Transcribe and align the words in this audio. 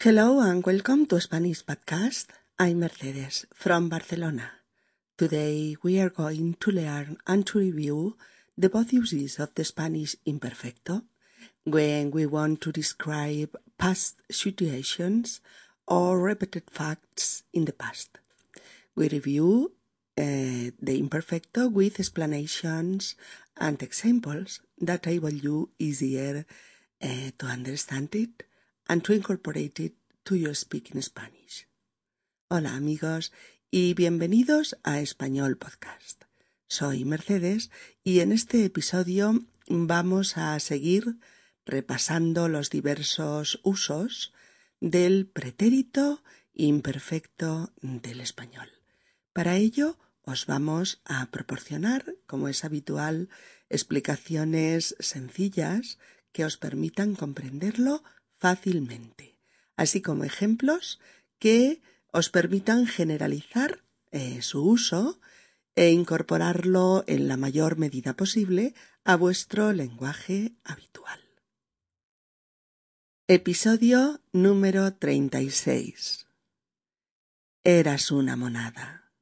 Hello 0.00 0.38
and 0.38 0.64
welcome 0.64 1.06
to 1.06 1.20
Spanish 1.20 1.64
Podcast. 1.64 2.26
I'm 2.56 2.78
Mercedes 2.78 3.46
from 3.52 3.88
Barcelona. 3.88 4.48
Today 5.16 5.74
we 5.82 5.98
are 5.98 6.08
going 6.08 6.54
to 6.60 6.70
learn 6.70 7.16
and 7.26 7.44
to 7.48 7.58
review 7.58 8.16
the 8.56 8.68
both 8.68 8.92
uses 8.92 9.40
of 9.40 9.52
the 9.56 9.64
Spanish 9.64 10.14
imperfecto 10.24 11.02
when 11.64 12.12
we 12.12 12.26
want 12.26 12.60
to 12.60 12.70
describe 12.70 13.56
past 13.76 14.22
situations 14.30 15.40
or 15.88 16.20
repeated 16.20 16.70
facts 16.70 17.42
in 17.52 17.64
the 17.64 17.72
past. 17.72 18.20
We 18.94 19.08
review 19.08 19.72
uh, 20.16 20.70
the 20.80 21.02
imperfecto 21.02 21.72
with 21.72 21.98
explanations 21.98 23.16
and 23.56 23.82
examples 23.82 24.60
that 24.78 25.08
enable 25.08 25.34
you 25.34 25.70
easier 25.76 26.46
uh, 27.02 27.30
to 27.36 27.46
understand 27.46 28.14
it 28.14 28.44
and 28.88 29.02
to 29.04 29.12
incorporate 29.12 29.94
to 30.24 30.34
your 30.34 30.54
speaking 30.54 31.00
Spanish. 31.02 31.68
Hola 32.48 32.74
amigos 32.74 33.32
y 33.70 33.92
bienvenidos 33.92 34.78
a 34.82 35.00
Español 35.00 35.58
Podcast. 35.58 36.24
Soy 36.66 37.04
Mercedes 37.04 37.70
y 38.02 38.20
en 38.20 38.32
este 38.32 38.64
episodio 38.64 39.44
vamos 39.68 40.38
a 40.38 40.58
seguir 40.58 41.18
repasando 41.66 42.48
los 42.48 42.70
diversos 42.70 43.60
usos 43.62 44.32
del 44.80 45.26
pretérito 45.26 46.22
imperfecto 46.54 47.72
del 47.82 48.22
español. 48.22 48.70
Para 49.34 49.56
ello 49.56 49.98
os 50.22 50.46
vamos 50.46 51.02
a 51.04 51.30
proporcionar, 51.30 52.16
como 52.26 52.48
es 52.48 52.64
habitual, 52.64 53.28
explicaciones 53.68 54.96
sencillas 54.98 55.98
que 56.32 56.44
os 56.44 56.56
permitan 56.56 57.14
comprenderlo 57.14 58.02
fácilmente, 58.38 59.36
así 59.76 60.00
como 60.00 60.24
ejemplos 60.24 61.00
que 61.38 61.82
os 62.10 62.30
permitan 62.30 62.86
generalizar 62.86 63.84
eh, 64.10 64.42
su 64.42 64.64
uso 64.64 65.20
e 65.74 65.90
incorporarlo 65.90 67.04
en 67.06 67.28
la 67.28 67.36
mayor 67.36 67.76
medida 67.78 68.14
posible 68.14 68.74
a 69.04 69.16
vuestro 69.16 69.72
lenguaje 69.72 70.52
habitual. 70.64 71.20
Episodio 73.28 74.20
número 74.32 74.94
36. 74.94 76.26
Eras 77.62 78.10
una 78.10 78.36
monada. 78.36 79.12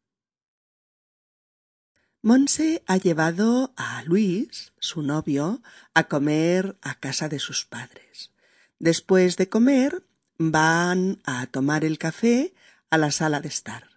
Monse 2.23 2.83
ha 2.87 2.97
llevado 2.97 3.73
a 3.77 4.03
Luis, 4.05 4.73
su 4.79 5.03
novio, 5.03 5.63
a 5.95 6.09
comer 6.09 6.79
a 6.83 6.99
casa 6.99 7.29
de 7.29 7.39
sus 7.39 7.65
padres. 7.65 8.33
Después 8.79 9.37
de 9.37 9.49
comer, 9.49 10.03
van 10.39 11.21
a 11.25 11.47
tomar 11.47 11.85
el 11.85 11.99
café 11.99 12.53
a 12.91 12.99
la 12.99 13.11
sala 13.11 13.41
de 13.41 13.49
estar. 13.49 13.91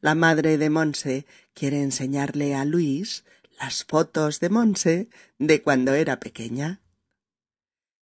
La 0.00 0.14
madre 0.14 0.56
de 0.56 0.70
Monse 0.70 1.26
quiere 1.52 1.82
enseñarle 1.82 2.54
a 2.54 2.64
Luis 2.64 3.24
las 3.58 3.84
fotos 3.84 4.40
de 4.40 4.48
Monse 4.48 5.08
de 5.38 5.62
cuando 5.62 5.92
era 5.94 6.20
pequeña. 6.20 6.80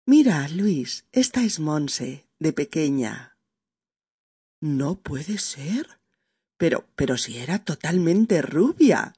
Mira, 0.06 0.48
Luis, 0.48 1.06
esta 1.12 1.42
es 1.42 1.61
Monse, 1.61 2.27
de 2.39 2.53
pequeña. 2.53 3.36
No 4.61 5.01
puede 5.01 5.39
ser. 5.39 6.01
Pero, 6.57 6.86
pero 6.95 7.19
si 7.19 7.39
era 7.39 7.59
totalmente 7.59 8.41
rubia. 8.41 9.14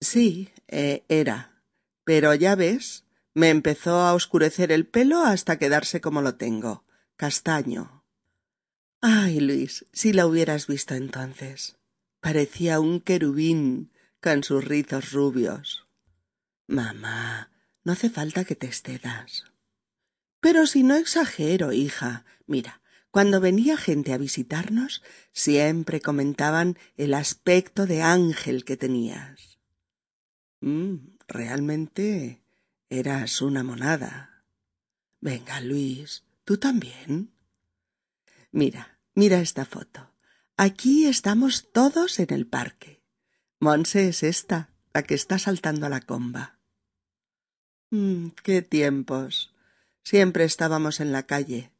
Sí, 0.00 0.50
eh, 0.68 1.04
era. 1.08 1.62
Pero 2.04 2.34
ya 2.34 2.54
ves, 2.54 3.04
me 3.34 3.50
empezó 3.50 4.00
a 4.00 4.14
oscurecer 4.14 4.72
el 4.72 4.86
pelo 4.86 5.24
hasta 5.24 5.58
quedarse 5.58 6.00
como 6.00 6.22
lo 6.22 6.34
tengo, 6.34 6.84
castaño. 7.16 8.04
Ay, 9.00 9.40
Luis, 9.40 9.86
si 9.92 10.12
la 10.12 10.26
hubieras 10.26 10.66
visto 10.66 10.94
entonces. 10.94 11.76
Parecía 12.20 12.80
un 12.80 13.00
querubín 13.00 13.92
con 14.20 14.44
sus 14.44 14.62
rizos 14.64 15.12
rubios. 15.12 15.86
Mamá, 16.66 17.50
no 17.82 17.92
hace 17.92 18.10
falta 18.10 18.44
que 18.44 18.56
te 18.56 18.66
excedas. 18.66 19.44
Pero 20.40 20.66
si 20.66 20.82
no 20.82 20.96
exagero, 20.96 21.72
hija. 21.72 22.24
Mira, 22.46 22.82
cuando 23.10 23.40
venía 23.40 23.76
gente 23.76 24.12
a 24.12 24.18
visitarnos, 24.18 25.02
siempre 25.32 26.00
comentaban 26.00 26.78
el 26.96 27.14
aspecto 27.14 27.86
de 27.86 28.02
ángel 28.02 28.64
que 28.64 28.76
tenías. 28.76 29.58
Mm, 30.60 31.16
realmente 31.26 32.42
eras 32.90 33.40
una 33.40 33.62
monada. 33.62 34.44
Venga, 35.20 35.60
Luis, 35.60 36.24
¿tú 36.44 36.58
también? 36.58 37.32
Mira, 38.50 38.98
mira 39.14 39.40
esta 39.40 39.64
foto. 39.64 40.12
Aquí 40.56 41.06
estamos 41.06 41.72
todos 41.72 42.18
en 42.18 42.34
el 42.34 42.46
parque. 42.46 43.02
Monse 43.60 44.08
es 44.08 44.22
esta, 44.22 44.70
la 44.92 45.04
que 45.04 45.14
está 45.14 45.38
saltando 45.38 45.86
a 45.86 45.88
la 45.88 46.00
comba. 46.00 46.58
Mm, 47.90 48.28
qué 48.42 48.60
tiempos. 48.60 49.54
Siempre 50.02 50.44
estábamos 50.44 51.00
en 51.00 51.12
la 51.12 51.26
calle. 51.26 51.72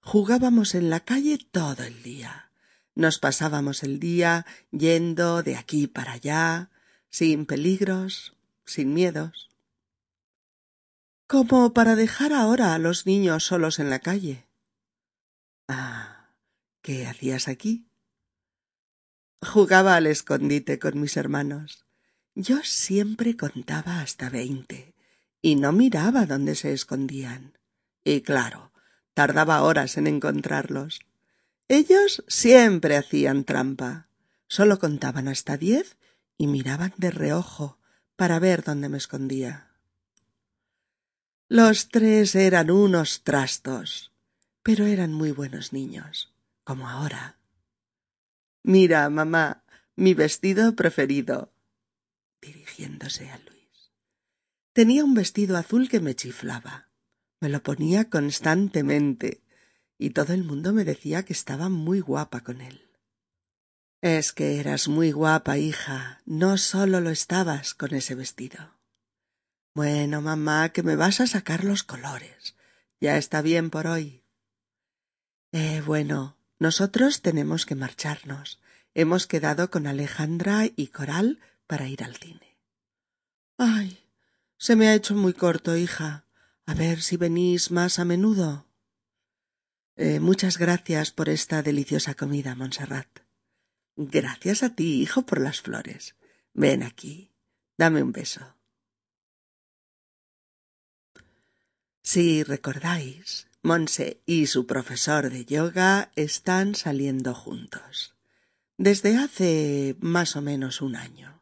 Jugábamos 0.00 0.74
en 0.74 0.90
la 0.90 1.00
calle 1.00 1.38
todo 1.50 1.82
el 1.84 2.02
día. 2.02 2.50
Nos 2.94 3.18
pasábamos 3.18 3.82
el 3.82 3.98
día 3.98 4.44
yendo 4.70 5.42
de 5.42 5.56
aquí 5.56 5.86
para 5.86 6.12
allá, 6.12 6.70
sin 7.08 7.46
peligros, 7.46 8.36
sin 8.64 8.92
miedos. 8.92 9.49
Como 11.30 11.72
para 11.72 11.94
dejar 11.94 12.32
ahora 12.32 12.74
a 12.74 12.78
los 12.80 13.06
niños 13.06 13.44
solos 13.44 13.78
en 13.78 13.88
la 13.88 14.00
calle. 14.00 14.48
Ah, 15.68 16.34
¿qué 16.82 17.06
hacías 17.06 17.46
aquí? 17.46 17.86
Jugaba 19.40 19.94
al 19.94 20.08
escondite 20.08 20.80
con 20.80 21.00
mis 21.00 21.16
hermanos. 21.16 21.86
Yo 22.34 22.64
siempre 22.64 23.36
contaba 23.36 24.00
hasta 24.00 24.28
veinte 24.28 24.96
y 25.40 25.54
no 25.54 25.70
miraba 25.70 26.26
dónde 26.26 26.56
se 26.56 26.72
escondían. 26.72 27.56
Y 28.02 28.22
claro, 28.22 28.72
tardaba 29.14 29.62
horas 29.62 29.98
en 29.98 30.08
encontrarlos. 30.08 30.98
Ellos 31.68 32.24
siempre 32.26 32.96
hacían 32.96 33.44
trampa. 33.44 34.08
Solo 34.48 34.80
contaban 34.80 35.28
hasta 35.28 35.56
diez 35.56 35.96
y 36.36 36.48
miraban 36.48 36.92
de 36.96 37.12
reojo 37.12 37.78
para 38.16 38.40
ver 38.40 38.64
dónde 38.64 38.88
me 38.88 38.98
escondía. 38.98 39.69
Los 41.52 41.88
tres 41.88 42.36
eran 42.36 42.70
unos 42.70 43.24
trastos, 43.24 44.12
pero 44.62 44.86
eran 44.86 45.12
muy 45.12 45.32
buenos 45.32 45.72
niños, 45.72 46.32
como 46.62 46.88
ahora. 46.88 47.40
Mira, 48.62 49.10
mamá, 49.10 49.64
mi 49.96 50.14
vestido 50.14 50.76
preferido, 50.76 51.52
dirigiéndose 52.40 53.30
a 53.30 53.38
Luis. 53.38 53.90
Tenía 54.72 55.02
un 55.02 55.14
vestido 55.14 55.56
azul 55.56 55.88
que 55.88 55.98
me 55.98 56.14
chiflaba. 56.14 56.88
Me 57.40 57.48
lo 57.48 57.64
ponía 57.64 58.08
constantemente, 58.08 59.42
y 59.98 60.10
todo 60.10 60.32
el 60.34 60.44
mundo 60.44 60.72
me 60.72 60.84
decía 60.84 61.24
que 61.24 61.32
estaba 61.32 61.68
muy 61.68 61.98
guapa 61.98 62.44
con 62.44 62.60
él. 62.60 62.92
Es 64.02 64.32
que 64.32 64.60
eras 64.60 64.86
muy 64.86 65.10
guapa, 65.10 65.58
hija. 65.58 66.22
No 66.26 66.56
solo 66.58 67.00
lo 67.00 67.10
estabas 67.10 67.74
con 67.74 67.92
ese 67.92 68.14
vestido. 68.14 68.79
Bueno, 69.74 70.20
mamá, 70.20 70.70
que 70.70 70.82
me 70.82 70.96
vas 70.96 71.20
a 71.20 71.26
sacar 71.26 71.64
los 71.64 71.84
colores. 71.84 72.56
Ya 73.00 73.16
está 73.16 73.40
bien 73.40 73.70
por 73.70 73.86
hoy. 73.86 74.24
Eh, 75.52 75.82
bueno, 75.86 76.36
nosotros 76.58 77.22
tenemos 77.22 77.66
que 77.66 77.74
marcharnos. 77.74 78.60
Hemos 78.94 79.26
quedado 79.26 79.70
con 79.70 79.86
Alejandra 79.86 80.66
y 80.74 80.88
Coral 80.88 81.38
para 81.66 81.88
ir 81.88 82.02
al 82.02 82.16
cine. 82.16 82.58
Ay, 83.56 83.98
se 84.58 84.74
me 84.74 84.88
ha 84.88 84.94
hecho 84.94 85.14
muy 85.14 85.32
corto, 85.32 85.76
hija. 85.76 86.24
A 86.66 86.74
ver 86.74 87.00
si 87.00 87.16
venís 87.16 87.70
más 87.70 87.98
a 87.98 88.04
menudo. 88.04 88.66
Eh, 89.96 90.18
muchas 90.18 90.58
gracias 90.58 91.10
por 91.10 91.28
esta 91.28 91.62
deliciosa 91.62 92.14
comida, 92.14 92.54
Montserrat. 92.54 93.20
Gracias 93.96 94.62
a 94.62 94.74
ti, 94.74 95.00
hijo, 95.00 95.22
por 95.22 95.40
las 95.40 95.60
flores. 95.60 96.16
Ven 96.54 96.82
aquí. 96.82 97.32
Dame 97.76 98.02
un 98.02 98.12
beso. 98.12 98.59
Si 102.12 102.42
recordáis, 102.42 103.46
Monse 103.62 104.20
y 104.26 104.48
su 104.48 104.66
profesor 104.66 105.30
de 105.30 105.44
yoga 105.44 106.10
están 106.16 106.74
saliendo 106.74 107.34
juntos. 107.34 108.16
Desde 108.76 109.16
hace 109.16 109.94
más 110.00 110.34
o 110.34 110.42
menos 110.42 110.82
un 110.82 110.96
año. 110.96 111.40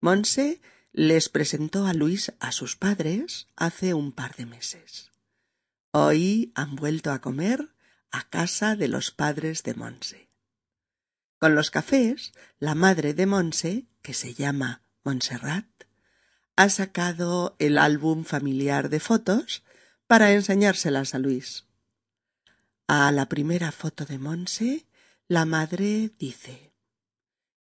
Monse 0.00 0.60
les 0.90 1.28
presentó 1.28 1.86
a 1.86 1.94
Luis 1.94 2.32
a 2.40 2.50
sus 2.50 2.74
padres 2.74 3.46
hace 3.54 3.94
un 3.94 4.10
par 4.10 4.34
de 4.34 4.46
meses. 4.46 5.12
Hoy 5.92 6.50
han 6.56 6.74
vuelto 6.74 7.12
a 7.12 7.20
comer 7.20 7.72
a 8.10 8.28
casa 8.28 8.74
de 8.74 8.88
los 8.88 9.12
padres 9.12 9.62
de 9.62 9.74
Monse. 9.74 10.28
Con 11.38 11.54
los 11.54 11.70
cafés, 11.70 12.32
la 12.58 12.74
madre 12.74 13.14
de 13.14 13.26
Monse, 13.26 13.86
que 14.02 14.12
se 14.12 14.34
llama 14.34 14.82
Montserrat, 15.04 15.68
ha 16.56 16.68
sacado 16.68 17.54
el 17.60 17.78
álbum 17.78 18.24
familiar 18.24 18.88
de 18.88 18.98
fotos 18.98 19.62
para 20.08 20.32
enseñárselas 20.32 21.14
a 21.14 21.18
Luis. 21.18 21.66
A 22.88 23.12
la 23.12 23.28
primera 23.28 23.70
foto 23.70 24.06
de 24.06 24.18
Monse, 24.18 24.86
la 25.28 25.44
madre 25.44 26.10
dice 26.18 26.72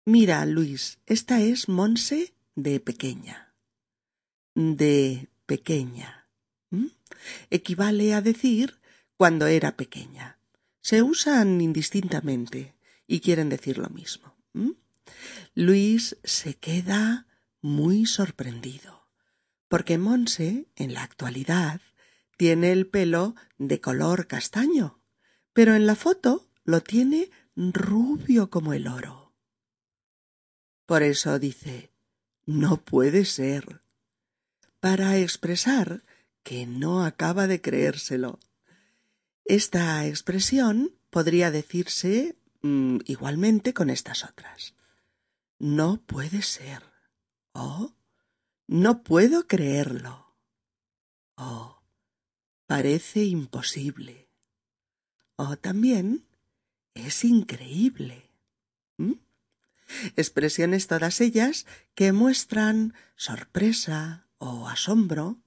Mira, 0.06 0.46
Luis, 0.46 1.00
esta 1.06 1.42
es 1.42 1.68
Monse 1.68 2.34
de 2.56 2.80
pequeña. 2.80 3.54
De 4.56 5.30
pequeña. 5.46 6.30
Equivale 7.50 8.14
a 8.14 8.22
decir 8.22 8.80
cuando 9.18 9.48
era 9.48 9.76
pequeña. 9.76 10.40
Se 10.80 11.02
usan 11.02 11.60
indistintamente 11.60 12.76
y 13.06 13.20
quieren 13.20 13.50
decir 13.50 13.78
lo 13.78 13.90
mismo. 13.90 14.34
Luis 15.54 16.16
se 16.24 16.54
queda 16.54 17.28
muy 17.62 18.06
sorprendido, 18.06 19.10
porque 19.68 19.98
Monse, 19.98 20.68
en 20.76 20.94
la 20.94 21.04
actualidad, 21.04 21.82
tiene 22.38 22.72
el 22.72 22.88
pelo 22.88 23.36
de 23.58 23.82
color 23.82 24.28
castaño, 24.28 25.02
pero 25.54 25.76
en 25.76 25.86
la 25.86 25.96
foto 25.96 26.50
lo 26.64 26.82
tiene 26.82 27.30
rubio 27.56 28.50
como 28.50 28.74
el 28.74 28.88
oro. 28.88 29.34
Por 30.86 31.04
eso 31.04 31.40
dice 31.40 31.92
no 32.48 32.78
puede 32.78 33.26
ser, 33.26 33.82
para 34.80 35.18
expresar 35.18 36.06
que 36.44 36.66
no 36.66 37.04
acaba 37.04 37.46
de 37.46 37.62
creérselo. 37.62 38.40
Esta 39.44 40.06
expresión 40.08 40.98
podría 41.10 41.52
decirse 41.52 42.38
mm, 42.62 43.00
igualmente 43.04 43.74
con 43.74 43.90
estas 43.90 44.24
otras. 44.24 44.76
No 45.60 45.98
puede 46.06 46.42
ser. 46.42 46.84
Oh, 47.52 47.96
no 48.66 49.04
puedo 49.04 49.46
creerlo. 49.46 50.34
Oh, 51.36 51.77
parece 52.68 53.24
imposible. 53.24 54.28
Oh, 55.38 55.56
también 55.56 56.26
es 56.94 57.24
increíble. 57.24 58.30
¿Mm? 58.98 59.14
Expresiones 60.16 60.88
todas 60.88 61.22
ellas 61.22 61.66
que 61.96 62.12
muestran 62.12 62.94
sorpresa 63.16 64.28
o 64.38 64.68
asombro, 64.68 65.40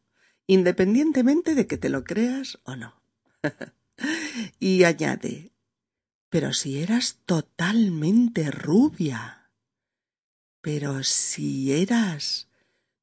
independientemente 0.47 1.55
de 1.55 1.67
que 1.67 1.77
te 1.77 1.91
lo 1.91 2.05
creas 2.05 2.59
o 2.65 2.75
no. 2.75 3.03
y 4.59 4.85
añade, 4.85 5.53
pero 6.31 6.53
si 6.53 6.81
eras 6.81 7.19
totalmente 7.27 8.51
rubia. 8.51 9.51
Pero 10.63 11.03
si 11.03 11.73
eras 11.73 12.49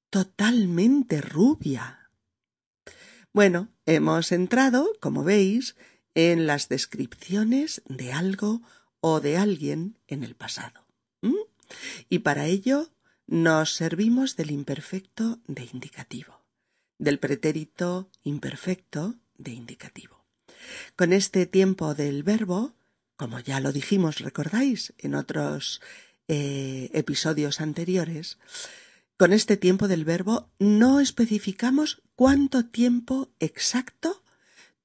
totalmente 0.09 1.21
rubia. 1.21 1.96
Bueno, 3.37 3.67
hemos 3.85 4.31
entrado, 4.31 4.93
como 4.99 5.23
veis, 5.23 5.75
en 6.15 6.47
las 6.47 6.69
descripciones 6.69 7.83
de 7.85 8.11
algo 8.11 8.63
o 8.99 9.19
de 9.19 9.37
alguien 9.37 9.99
en 10.07 10.23
el 10.23 10.33
pasado. 10.33 10.87
Y 12.09 12.17
para 12.17 12.47
ello 12.47 12.89
nos 13.27 13.75
servimos 13.75 14.37
del 14.37 14.49
imperfecto 14.49 15.37
de 15.45 15.69
indicativo, 15.71 16.41
del 16.97 17.19
pretérito 17.19 18.09
imperfecto 18.23 19.13
de 19.37 19.51
indicativo. 19.51 20.25
Con 20.95 21.13
este 21.13 21.45
tiempo 21.45 21.93
del 21.93 22.23
verbo, 22.23 22.73
como 23.17 23.39
ya 23.39 23.59
lo 23.59 23.71
dijimos, 23.71 24.17
recordáis, 24.17 24.95
en 24.97 25.13
otros 25.13 25.79
eh, 26.27 26.89
episodios 26.91 27.61
anteriores, 27.61 28.39
con 29.17 29.33
este 29.33 29.57
tiempo 29.57 29.87
del 29.87 30.05
verbo 30.05 30.49
no 30.59 30.99
especificamos 30.99 32.01
cuánto 32.15 32.65
tiempo 32.65 33.29
exacto 33.39 34.23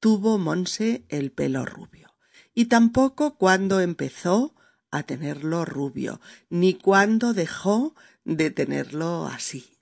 tuvo 0.01 0.39
Monse 0.39 1.05
el 1.09 1.31
pelo 1.31 1.65
rubio 1.65 2.15
y 2.55 2.67
tampoco 2.67 3.37
cuándo 3.37 3.81
empezó 3.81 4.55
a 4.91 5.05
tenerlo 5.05 5.65
rubio, 5.65 6.21
ni 6.51 6.75
cuándo 6.75 7.33
dejó 7.33 7.95
de 8.25 8.51
tenerlo 8.51 9.27
así, 9.27 9.79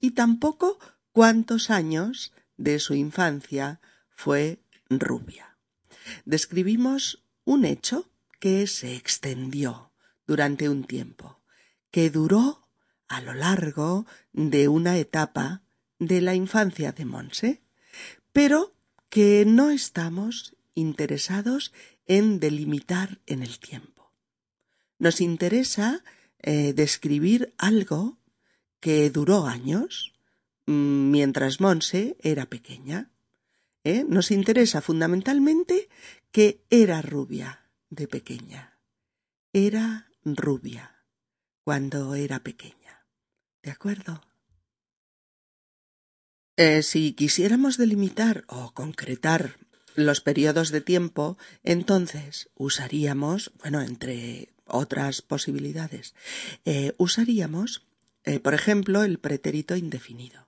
y 0.00 0.10
tampoco 0.10 0.78
cuántos 1.12 1.70
años 1.70 2.32
de 2.58 2.78
su 2.78 2.94
infancia 2.94 3.80
fue 4.10 4.60
rubia. 4.90 5.56
Describimos 6.26 7.24
un 7.44 7.64
hecho 7.64 8.10
que 8.38 8.66
se 8.66 8.94
extendió 8.96 9.92
durante 10.26 10.68
un 10.68 10.84
tiempo, 10.84 11.40
que 11.90 12.10
duró 12.10 12.63
a 13.08 13.20
lo 13.20 13.34
largo 13.34 14.06
de 14.32 14.68
una 14.68 14.98
etapa 14.98 15.62
de 15.98 16.20
la 16.20 16.34
infancia 16.34 16.92
de 16.92 17.04
Monse, 17.04 17.62
pero 18.32 18.74
que 19.08 19.44
no 19.46 19.70
estamos 19.70 20.56
interesados 20.74 21.72
en 22.06 22.40
delimitar 22.40 23.20
en 23.26 23.42
el 23.42 23.58
tiempo. 23.58 24.12
Nos 24.98 25.20
interesa 25.20 26.02
eh, 26.40 26.72
describir 26.72 27.54
algo 27.58 28.18
que 28.80 29.08
duró 29.10 29.46
años 29.46 30.12
mm, 30.66 31.10
mientras 31.10 31.60
Monse 31.60 32.16
era 32.20 32.46
pequeña. 32.46 33.10
¿eh? 33.84 34.04
Nos 34.08 34.30
interesa 34.30 34.80
fundamentalmente 34.80 35.88
que 36.32 36.64
era 36.70 37.00
rubia 37.00 37.66
de 37.90 38.08
pequeña. 38.08 38.78
Era 39.52 40.10
rubia 40.24 41.04
cuando 41.62 42.14
era 42.14 42.40
pequeña. 42.40 42.83
¿De 43.64 43.70
acuerdo? 43.70 44.20
Eh, 46.56 46.82
si 46.82 47.14
quisiéramos 47.14 47.78
delimitar 47.78 48.44
o 48.46 48.72
concretar 48.74 49.56
los 49.96 50.20
periodos 50.20 50.70
de 50.70 50.82
tiempo, 50.82 51.38
entonces 51.62 52.50
usaríamos, 52.54 53.52
bueno, 53.58 53.80
entre 53.80 54.52
otras 54.66 55.22
posibilidades. 55.22 56.14
Eh, 56.66 56.92
usaríamos, 56.98 57.86
eh, 58.24 58.38
por 58.38 58.52
ejemplo, 58.52 59.02
el 59.02 59.18
pretérito 59.18 59.76
indefinido. 59.76 60.46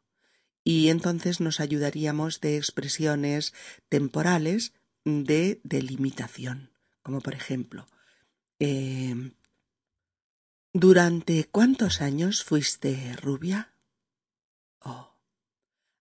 Y 0.62 0.90
entonces 0.90 1.40
nos 1.40 1.58
ayudaríamos 1.58 2.42
de 2.42 2.58
expresiones 2.58 3.54
temporales 3.88 4.74
de 5.04 5.60
delimitación, 5.64 6.70
como 7.02 7.20
por 7.20 7.34
ejemplo, 7.34 7.86
em, 8.58 9.32
¿durante 10.78 11.44
cuántos 11.44 12.02
años 12.02 12.44
fuiste 12.44 13.16
rubia? 13.16 13.72
¿O 14.80 15.16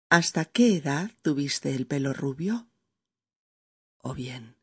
¿hasta 0.09 0.43
qué 0.43 0.75
edad 0.75 1.11
tuviste 1.21 1.73
el 1.73 1.87
pelo 1.87 2.11
rubio? 2.11 2.67
O 3.99 4.13
bien, 4.13 4.57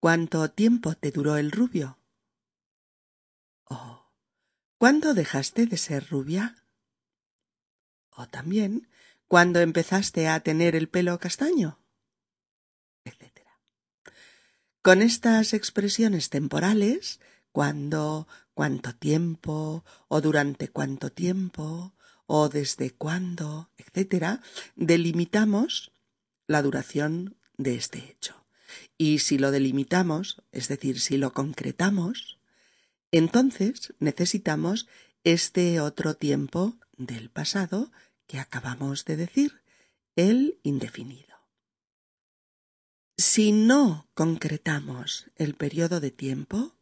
¿cuánto 0.00 0.50
tiempo 0.50 0.96
te 0.96 1.12
duró 1.12 1.36
el 1.36 1.52
rubio? 1.52 2.00
Oh, 3.66 4.10
¿cuándo 4.76 5.14
dejaste 5.14 5.66
de 5.66 5.76
ser 5.76 6.08
rubia? 6.08 6.56
O 8.10 8.28
también, 8.28 8.88
¿cuándo 9.28 9.60
empezaste 9.60 10.26
a 10.26 10.40
tener 10.40 10.74
el 10.74 10.88
pelo 10.88 11.16
castaño? 11.20 11.78
etcétera. 13.04 13.60
Con 14.82 15.00
estas 15.00 15.54
expresiones 15.54 16.28
temporales, 16.28 17.20
cuándo, 17.54 18.26
cuánto 18.52 18.96
tiempo, 18.96 19.84
o 20.08 20.20
durante 20.20 20.66
cuánto 20.66 21.12
tiempo, 21.12 21.94
o 22.26 22.48
desde 22.48 22.90
cuándo, 22.90 23.70
etcétera, 23.76 24.42
delimitamos 24.74 25.92
la 26.48 26.62
duración 26.62 27.36
de 27.56 27.76
este 27.76 27.98
hecho. 28.10 28.44
Y 28.98 29.20
si 29.20 29.38
lo 29.38 29.52
delimitamos, 29.52 30.42
es 30.50 30.66
decir, 30.66 30.98
si 30.98 31.16
lo 31.16 31.32
concretamos, 31.32 32.40
entonces 33.12 33.94
necesitamos 34.00 34.88
este 35.22 35.80
otro 35.80 36.16
tiempo 36.16 36.76
del 36.96 37.30
pasado 37.30 37.92
que 38.26 38.40
acabamos 38.40 39.04
de 39.04 39.16
decir, 39.16 39.62
el 40.16 40.58
indefinido. 40.64 41.36
Si 43.16 43.52
no 43.52 44.08
concretamos 44.14 45.30
el 45.36 45.54
periodo 45.54 46.00
de 46.00 46.10
tiempo, 46.10 46.74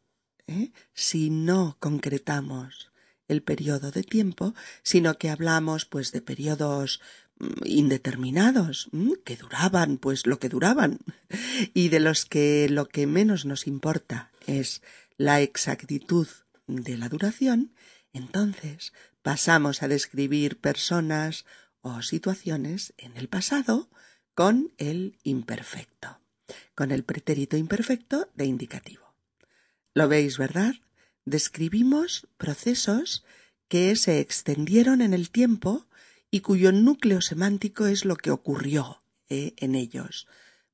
¿eh? 0.46 0.72
si 0.94 1.30
no 1.30 1.76
concretamos 1.80 2.92
el 3.28 3.42
periodo 3.42 3.90
de 3.90 4.02
tiempo, 4.02 4.54
sino 4.82 5.18
que 5.18 5.30
hablamos 5.30 5.84
pues 5.84 6.12
de 6.12 6.20
periodos 6.20 7.00
mm, 7.38 7.46
indeterminados, 7.64 8.90
que 9.24 9.36
duraban 9.36 9.98
pues 9.98 10.26
lo 10.26 10.38
que 10.38 10.48
duraban, 10.48 11.00
y 11.74 11.88
de 11.88 12.00
los 12.00 12.24
que 12.24 12.68
lo 12.70 12.88
que 12.88 13.06
menos 13.06 13.44
nos 13.44 13.66
importa 13.66 14.30
es 14.46 14.82
la 15.16 15.40
exactitud 15.40 16.28
de 16.66 16.96
la 16.96 17.08
duración, 17.08 17.74
entonces 18.12 18.92
pasamos 19.22 19.82
a 19.82 19.88
describir 19.88 20.60
personas 20.60 21.44
o 21.80 22.02
situaciones 22.02 22.94
en 22.98 23.16
el 23.16 23.28
pasado 23.28 23.88
con 24.34 24.72
el 24.78 25.18
imperfecto, 25.22 26.20
con 26.74 26.90
el 26.90 27.04
pretérito 27.04 27.56
imperfecto 27.56 28.28
de 28.34 28.46
indicativo. 28.46 29.01
¿Lo 29.94 30.08
veis, 30.08 30.38
verdad? 30.38 30.74
Describimos 31.24 32.26
procesos 32.36 33.24
que 33.68 33.94
se 33.96 34.20
extendieron 34.20 35.00
en 35.00 35.14
el 35.14 35.30
tiempo 35.30 35.86
y 36.30 36.40
cuyo 36.40 36.72
núcleo 36.72 37.20
semántico 37.20 37.86
es 37.86 38.04
lo 38.04 38.16
que 38.16 38.30
ocurrió 38.30 39.02
eh, 39.28 39.54
en 39.58 39.74
ellos. 39.74 40.26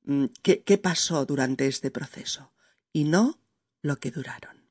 mm, 0.03 0.25
qué, 0.41 0.77
pasó 0.77 1.25
durante 1.25 1.67
este 1.67 1.91
proceso 1.91 2.53
y 2.93 3.03
no 3.03 3.39
lo 3.81 3.97
que 3.99 4.11
duraron. 4.11 4.65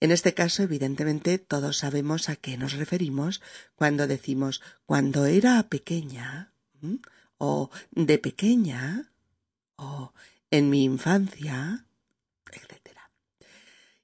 En 0.00 0.10
este 0.10 0.32
caso, 0.32 0.62
evidentemente, 0.62 1.38
todos 1.38 1.76
sabemos 1.76 2.30
a 2.30 2.36
qué 2.36 2.56
nos 2.56 2.72
referimos 2.72 3.42
cuando 3.74 4.06
decimos 4.06 4.62
cuando 4.86 5.26
era 5.26 5.62
pequeña 5.68 6.54
o 7.36 7.70
de 7.90 8.18
pequeña 8.18 9.12
o 9.76 10.12
en 10.50 10.70
mi 10.70 10.84
infancia. 10.84 11.86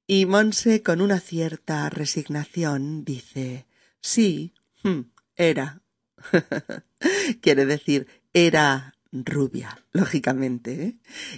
Y 0.06 0.26
Monse, 0.26 0.82
con 0.82 1.00
una 1.00 1.20
cierta 1.20 1.88
resignación, 1.90 3.04
dice 3.04 3.66
sí, 4.00 4.54
hmm, 4.84 5.00
era. 5.34 5.82
Quiere 7.40 7.66
decir, 7.66 8.06
era 8.32 8.94
rubia, 9.10 9.84
lógicamente. 9.92 10.84
¿eh? 10.84 10.96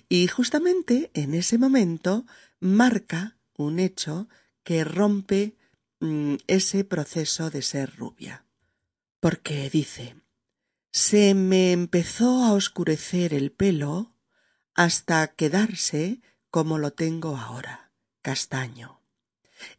Y 0.09 0.27
justamente 0.29 1.11
en 1.15 1.35
ese 1.35 1.59
momento 1.59 2.27
marca 2.61 3.39
un 3.57 3.79
hecho 3.79 4.29
que 4.63 4.85
rompe 4.85 5.57
mm, 6.01 6.35
ese 6.47 6.85
proceso 6.85 7.51
de 7.51 7.63
ser 7.63 7.97
rubia. 7.97 8.45
Porque 9.21 9.71
dice, 9.71 10.17
se 10.93 11.35
me 11.35 11.73
empezó 11.73 12.45
a 12.45 12.53
oscurecer 12.53 13.35
el 13.35 13.51
pelo 13.51 14.15
hasta 14.75 15.27
quedarse 15.29 16.21
como 16.51 16.79
lo 16.79 16.93
tengo 16.93 17.37
ahora, 17.37 17.88
castaño. 18.23 19.01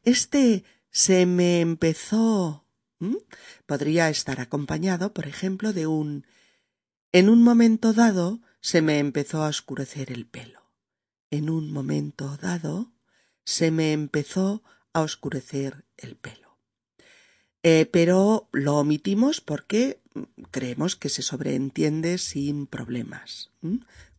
Este 0.04 0.64
se 0.92 1.26
me 1.26 1.62
empezó 1.62 2.66
podría 3.66 4.10
estar 4.10 4.42
acompañado, 4.42 5.14
por 5.14 5.28
ejemplo, 5.28 5.74
de 5.74 5.88
un 5.88 6.26
en 7.12 7.30
un 7.30 7.42
momento 7.42 7.94
dado 7.94 8.42
se 8.62 8.82
me 8.82 9.00
empezó 9.00 9.44
a 9.44 9.48
oscurecer 9.48 10.12
el 10.12 10.26
pelo. 10.26 10.62
En 11.32 11.50
un 11.50 11.72
momento 11.72 12.38
dado 12.38 12.92
se 13.46 13.72
me 13.72 13.94
empezó 13.94 14.64
a 14.94 15.02
oscurecer 15.02 15.86
el 15.98 16.16
pelo. 16.16 16.58
Eh, 17.64 17.88
pero 17.92 18.48
lo 18.52 18.78
omitimos 18.78 19.42
porque 19.42 20.02
creemos 20.52 20.96
que 20.96 21.10
se 21.10 21.22
sobreentiende 21.22 22.18
sin 22.18 22.68
problemas. 22.68 23.52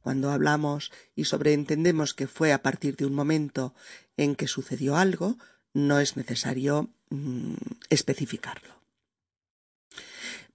Cuando 0.03 0.31
hablamos 0.31 0.91
y 1.15 1.25
sobreentendemos 1.25 2.15
que 2.15 2.27
fue 2.27 2.53
a 2.53 2.63
partir 2.63 2.97
de 2.97 3.07
un 3.07 3.15
momento 3.15 3.75
en 4.25 4.37
que 4.37 4.49
sucedió 4.49 4.97
algo, 4.97 5.37
no 5.73 6.01
es 6.01 6.17
necesario 6.17 6.91
mm, 7.11 7.55
especificarlo. 7.91 8.81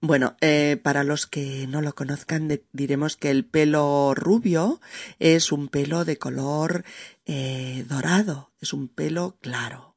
Bueno, 0.00 0.36
eh, 0.40 0.78
para 0.82 1.04
los 1.04 1.26
que 1.26 1.66
no 1.66 1.80
lo 1.80 1.94
conozcan, 1.94 2.60
diremos 2.72 3.16
que 3.16 3.30
el 3.30 3.44
pelo 3.46 4.14
rubio 4.14 4.80
es 5.18 5.52
un 5.52 5.68
pelo 5.68 6.04
de 6.04 6.18
color 6.18 6.84
eh, 7.24 7.84
dorado, 7.88 8.52
es 8.60 8.72
un 8.72 8.88
pelo 8.88 9.38
claro. 9.40 9.96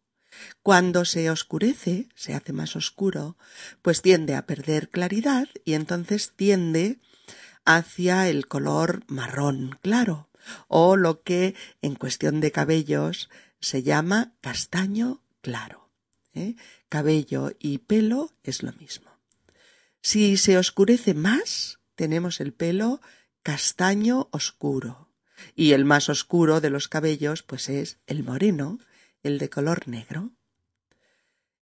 Cuando 0.63 1.03
se 1.03 1.29
oscurece, 1.29 2.07
se 2.15 2.33
hace 2.33 2.53
más 2.53 2.77
oscuro, 2.77 3.37
pues 3.81 4.01
tiende 4.01 4.35
a 4.35 4.45
perder 4.45 4.89
claridad 4.89 5.47
y 5.65 5.73
entonces 5.73 6.31
tiende 6.33 6.97
hacia 7.65 8.29
el 8.29 8.47
color 8.47 9.03
marrón 9.07 9.77
claro, 9.81 10.29
o 10.67 10.95
lo 10.95 11.23
que 11.23 11.55
en 11.81 11.95
cuestión 11.95 12.39
de 12.39 12.51
cabellos 12.51 13.29
se 13.59 13.83
llama 13.83 14.33
castaño 14.41 15.21
claro. 15.41 15.89
¿eh? 16.33 16.55
Cabello 16.89 17.51
y 17.59 17.79
pelo 17.79 18.33
es 18.43 18.63
lo 18.63 18.73
mismo. 18.73 19.09
Si 20.01 20.37
se 20.37 20.57
oscurece 20.57 21.13
más, 21.13 21.79
tenemos 21.95 22.39
el 22.39 22.53
pelo 22.53 23.01
castaño 23.43 24.29
oscuro. 24.31 25.09
Y 25.55 25.71
el 25.71 25.85
más 25.85 26.09
oscuro 26.09 26.61
de 26.61 26.69
los 26.69 26.87
cabellos, 26.87 27.43
pues 27.43 27.69
es 27.69 27.99
el 28.07 28.23
moreno, 28.23 28.79
el 29.23 29.37
de 29.37 29.49
color 29.49 29.87
negro. 29.87 30.31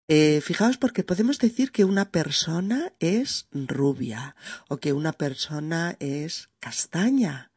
Eh, 0.08 0.40
fijaos 0.40 0.78
porque 0.78 1.02
podemos 1.02 1.38
decir 1.38 1.72
que 1.72 1.84
una 1.84 2.10
persona 2.12 2.92
es 3.00 3.48
rubia, 3.50 4.36
o 4.68 4.78
que 4.78 4.92
una 4.92 5.12
persona 5.12 5.96
es 5.98 6.48
castaña, 6.60 7.50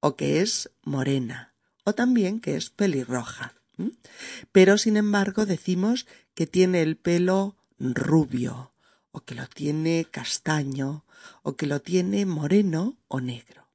o 0.00 0.16
que 0.16 0.40
es 0.40 0.70
morena, 0.82 1.54
o 1.84 1.94
también 1.94 2.40
que 2.40 2.56
es 2.56 2.70
pelirroja. 2.70 3.54
Pero 4.52 4.78
sin 4.78 4.96
embargo 4.96 5.46
decimos 5.46 6.06
que 6.34 6.46
tiene 6.46 6.82
el 6.82 6.96
pelo 6.96 7.56
rubio, 7.78 8.72
o 9.10 9.20
que 9.24 9.34
lo 9.34 9.46
tiene 9.46 10.06
castaño, 10.10 11.04
o 11.42 11.56
que 11.56 11.66
lo 11.66 11.80
tiene 11.80 12.26
moreno 12.26 12.98
o 13.08 13.20
negro. 13.20 13.68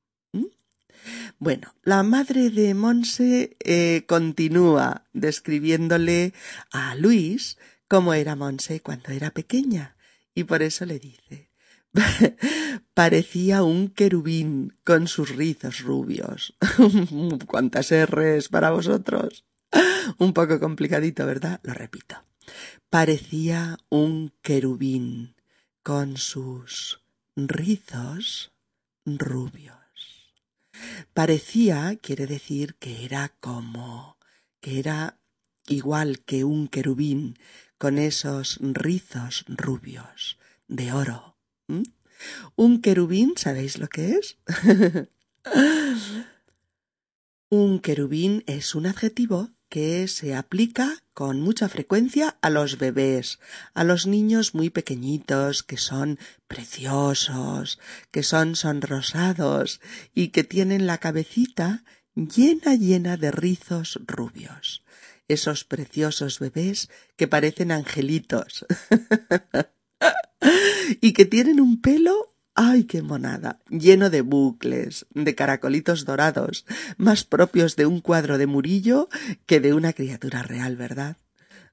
Bueno, 1.39 1.73
la 1.83 2.03
madre 2.03 2.49
de 2.49 2.73
Monse 2.73 3.55
eh, 3.63 4.03
continúa 4.07 5.05
describiéndole 5.13 6.33
a 6.71 6.95
Luis 6.95 7.57
cómo 7.87 8.13
era 8.13 8.35
Monse 8.35 8.81
cuando 8.81 9.11
era 9.11 9.31
pequeña, 9.31 9.95
y 10.35 10.43
por 10.43 10.61
eso 10.61 10.85
le 10.85 10.99
dice 10.99 11.47
parecía 12.93 13.63
un 13.63 13.89
querubín 13.89 14.77
con 14.83 15.07
sus 15.07 15.35
rizos 15.35 15.79
rubios. 15.81 16.55
¿Cuántas 17.47 17.91
R's 17.91 18.49
para 18.49 18.71
vosotros? 18.71 19.45
un 20.17 20.33
poco 20.33 20.59
complicadito, 20.59 21.25
¿verdad? 21.25 21.59
Lo 21.63 21.73
repito 21.73 22.27
parecía 22.89 23.77
un 23.89 24.33
querubín 24.41 25.35
con 25.83 26.17
sus 26.17 27.01
rizos 27.35 28.53
rubios. 29.05 29.75
Parecía 31.13 31.97
quiere 32.01 32.27
decir 32.27 32.75
que 32.75 33.05
era 33.05 33.33
como, 33.39 34.17
que 34.61 34.79
era 34.79 35.19
igual 35.67 36.19
que 36.19 36.43
un 36.43 36.67
querubín 36.67 37.37
con 37.77 37.97
esos 37.97 38.57
rizos 38.61 39.45
rubios 39.47 40.39
de 40.67 40.93
oro. 40.93 41.37
Un 42.55 42.81
querubín, 42.81 43.33
¿sabéis 43.35 43.77
lo 43.77 43.87
que 43.87 44.13
es? 44.13 44.37
un 47.49 47.79
querubín 47.79 48.43
es 48.47 48.75
un 48.75 48.87
adjetivo 48.87 49.56
que 49.69 50.07
se 50.07 50.35
aplica 50.35 51.03
con 51.13 51.41
mucha 51.41 51.67
frecuencia 51.67 52.37
a 52.41 52.49
los 52.49 52.77
bebés, 52.77 53.39
a 53.73 53.83
los 53.83 54.07
niños 54.07 54.53
muy 54.53 54.69
pequeñitos, 54.69 55.63
que 55.63 55.77
son 55.77 56.19
preciosos, 56.47 57.79
que 58.11 58.23
son 58.23 58.55
sonrosados 58.55 59.81
y 60.13 60.29
que 60.29 60.43
tienen 60.43 60.87
la 60.87 60.99
cabecita 60.99 61.83
llena 62.15 62.75
llena 62.75 63.17
de 63.17 63.31
rizos 63.31 63.99
rubios. 64.05 64.83
Esos 65.27 65.65
preciosos 65.65 66.39
bebés 66.39 66.89
que 67.15 67.27
parecen 67.27 67.71
angelitos 67.71 68.65
y 71.01 71.13
que 71.13 71.25
tienen 71.25 71.59
un 71.59 71.81
pelo 71.81 72.36
¡Ay, 72.59 72.85
qué 72.85 73.03
monada! 73.03 73.59
lleno 73.69 74.09
de 74.09 74.21
bucles, 74.21 75.05
de 75.13 75.35
caracolitos 75.35 76.05
dorados, 76.05 76.65
más 76.97 77.23
propios 77.23 77.75
de 77.75 77.85
un 77.85 78.01
cuadro 78.01 78.39
de 78.39 78.47
Murillo 78.47 79.09
que 79.45 79.59
de 79.59 79.75
una 79.75 79.93
criatura 79.93 80.41
real, 80.41 80.75
¿verdad? 80.75 81.17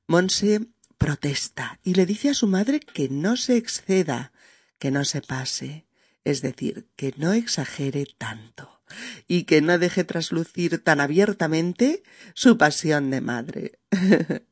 Monse 0.07 0.61
protesta 0.99 1.81
y 1.85 1.95
le 1.95 2.05
dice 2.05 2.29
a 2.29 2.35
su 2.35 2.49
madre 2.49 2.81
que 2.81 3.09
no 3.09 3.39
se 3.39 3.57
exceda, 3.57 4.33
que 4.79 4.91
no 4.91 5.07
se 5.07 5.23
pase, 5.23 5.87
es 6.23 6.43
decir, 6.43 6.87
que 6.97 7.15
no 7.17 7.33
exagere 7.33 8.07
tanto 8.19 8.83
y 9.27 9.45
que 9.45 9.63
no 9.63 9.79
deje 9.79 10.05
traslucir 10.05 10.85
tan 10.85 11.01
abiertamente 11.01 12.03
su 12.35 12.59
pasión 12.59 13.11
de 13.11 13.23
madre. 13.23 13.79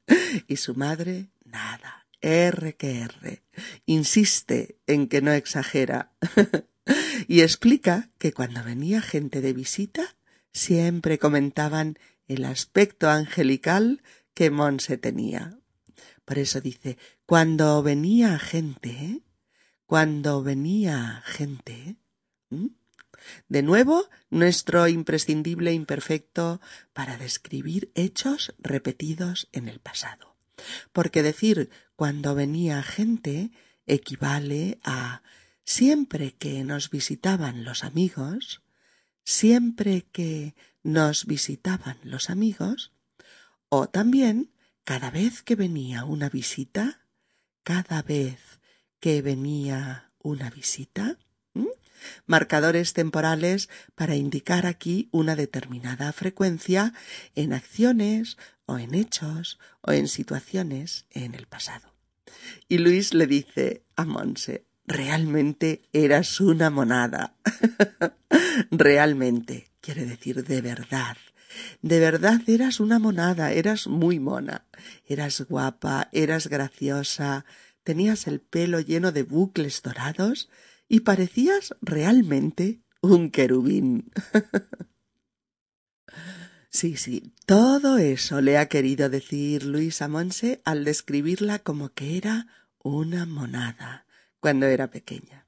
y 0.49 0.57
su 0.57 0.75
madre, 0.75 1.29
nada 1.45 2.02
R. 2.23 3.43
Insiste 3.85 4.79
en 4.87 5.09
que 5.09 5.21
no 5.21 5.33
exagera. 5.33 6.13
y 7.29 7.41
explica 7.41 8.11
que 8.19 8.33
cuando 8.33 8.63
venía 8.65 9.03
gente 9.03 9.41
de 9.41 9.53
visita, 9.53 10.15
siempre 10.53 11.19
comentaban 11.19 11.99
el 12.29 12.45
aspecto 12.45 13.11
angelical 13.11 14.03
que 14.35 14.51
Monse 14.51 14.97
tenía. 14.97 15.59
Por 16.25 16.39
eso 16.39 16.61
dice, 16.61 16.97
cuando 17.27 17.83
venía 17.83 18.39
gente, 18.39 19.23
cuando 19.87 20.43
venía 20.43 21.23
gente. 21.27 21.97
De 23.49 23.63
nuevo, 23.63 24.09
nuestro 24.31 24.89
imprescindible 24.89 25.73
imperfecto 25.73 26.61
para 26.93 27.19
describir 27.19 27.91
hechos 27.95 28.55
repetidos 28.59 29.49
en 29.53 29.69
el 29.69 29.81
pasado 29.81 30.32
porque 30.93 31.23
decir 31.23 31.71
cuando 31.97 32.35
venía 32.35 32.83
gente 32.83 33.51
equivale 33.87 34.79
a 34.85 35.23
siempre 35.65 36.35
que 36.35 36.65
nos 36.65 36.91
visitaban 36.91 37.65
los 37.65 37.85
amigos, 37.85 38.63
siempre 39.25 40.07
que 40.13 40.55
nos 40.83 41.27
visitaban 41.27 41.99
los 42.03 42.31
amigos, 42.31 42.93
o 43.69 43.89
también 43.89 44.53
cada 44.85 45.11
vez 45.11 45.43
que 45.43 45.55
venía 45.55 46.05
una 46.05 46.29
visita, 46.29 47.07
cada 47.63 48.03
vez 48.03 48.61
que 49.01 49.23
venía 49.23 50.13
una 50.19 50.51
visita, 50.51 51.19
marcadores 52.27 52.93
temporales 52.93 53.69
para 53.95 54.17
indicar 54.17 54.67
aquí 54.67 55.09
una 55.13 55.37
determinada 55.37 56.13
frecuencia 56.13 56.95
en 57.35 57.53
acciones 57.53 58.37
o 58.67 58.79
en 58.79 58.95
hechos 58.95 59.59
o 59.81 59.93
en 59.93 60.09
situaciones 60.09 61.07
en 61.11 61.35
el 61.35 61.47
pasado. 61.47 61.93
Y 62.69 62.79
Luis 62.79 63.15
le 63.15 63.27
dice 63.27 63.85
a 63.97 64.05
Monse, 64.05 64.65
realmente 64.87 65.83
eras 65.93 66.41
una 66.41 66.71
monada. 66.71 67.35
realmente 68.71 69.69
quiere 69.81 70.05
decir 70.05 70.45
de 70.45 70.61
verdad. 70.61 71.17
De 71.83 72.01
verdad 72.01 72.41
eras 72.47 72.81
una 72.81 72.99
monada, 72.99 73.53
eras 73.53 73.87
muy 73.87 74.19
mona. 74.19 74.65
Eras 75.07 75.43
guapa, 75.43 76.09
eras 76.13 76.47
graciosa, 76.47 77.45
tenías 77.85 78.27
el 78.27 78.41
pelo 78.41 78.81
lleno 78.81 79.13
de 79.13 79.23
bucles 79.23 79.83
dorados 79.83 80.49
y 80.89 81.01
parecías 81.01 81.75
realmente 81.81 82.83
un 83.01 83.31
querubín. 83.31 84.11
sí, 86.71 86.97
sí, 86.97 87.35
todo 87.47 87.99
eso 87.99 88.41
le 88.41 88.59
ha 88.59 88.69
querido 88.69 89.09
decir 89.09 89.65
Luisa 89.65 90.09
Monse 90.09 90.63
al 90.65 90.85
describirla 90.85 91.59
como 91.59 91.91
que 91.91 92.17
era 92.17 92.47
una 92.79 93.27
monada 93.27 94.07
cuando 94.41 94.67
era 94.67 94.91
pequeña. 94.91 95.47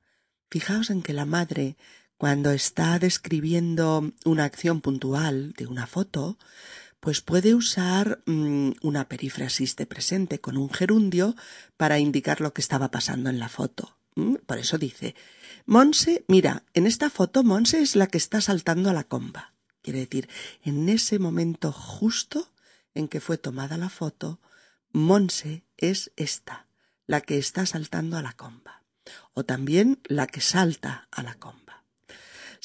Fijaos 0.51 0.91
en 0.91 1.03
que 1.03 1.13
la 1.13 1.27
madre, 1.27 1.77
cuando 2.17 2.53
está 2.53 2.99
describiendo 2.99 4.13
una 4.25 4.45
acción 4.45 4.81
puntual 4.81 5.53
de 5.53 5.67
una 5.67 5.87
foto, 5.87 6.39
pues 7.01 7.21
puede 7.21 7.55
usar 7.55 8.23
mm, 8.25 8.71
una 8.83 9.09
perífrasis 9.09 9.77
de 9.77 9.85
presente 9.85 10.41
con 10.41 10.57
un 10.57 10.71
gerundio 10.71 11.37
para 11.77 11.99
indicar 11.99 12.41
lo 12.41 12.55
que 12.55 12.63
estaba 12.63 12.91
pasando 12.91 13.29
en 13.29 13.39
la 13.39 13.51
foto. 13.51 13.94
Por 14.15 14.59
eso 14.59 14.79
dice, 14.79 15.15
Monse, 15.67 16.25
mira, 16.29 16.65
en 16.73 16.87
esta 16.87 17.11
foto 17.11 17.43
Monse 17.43 17.81
es 17.81 17.97
la 17.97 18.07
que 18.07 18.19
está 18.19 18.41
saltando 18.41 18.91
a 18.91 18.93
la 18.93 19.05
comba. 19.05 19.55
Quiere 19.83 20.01
decir, 20.01 20.29
en 20.63 20.89
ese 20.89 21.19
momento 21.19 21.73
justo 21.73 22.53
en 22.95 23.09
que 23.09 23.21
fue 23.21 23.39
tomada 23.39 23.77
la 23.77 23.89
foto, 23.89 24.41
Monse 24.93 25.65
es 25.77 26.13
esta, 26.17 26.69
la 27.07 27.21
que 27.21 27.39
está 27.39 27.67
saltando 27.67 28.17
a 28.17 28.23
la 28.23 28.33
comba 28.33 28.85
o 29.35 29.45
también 29.45 30.01
la 30.05 30.27
que 30.27 30.41
salta 30.41 31.09
a 31.11 31.23
la 31.23 31.35
comba. 31.35 31.64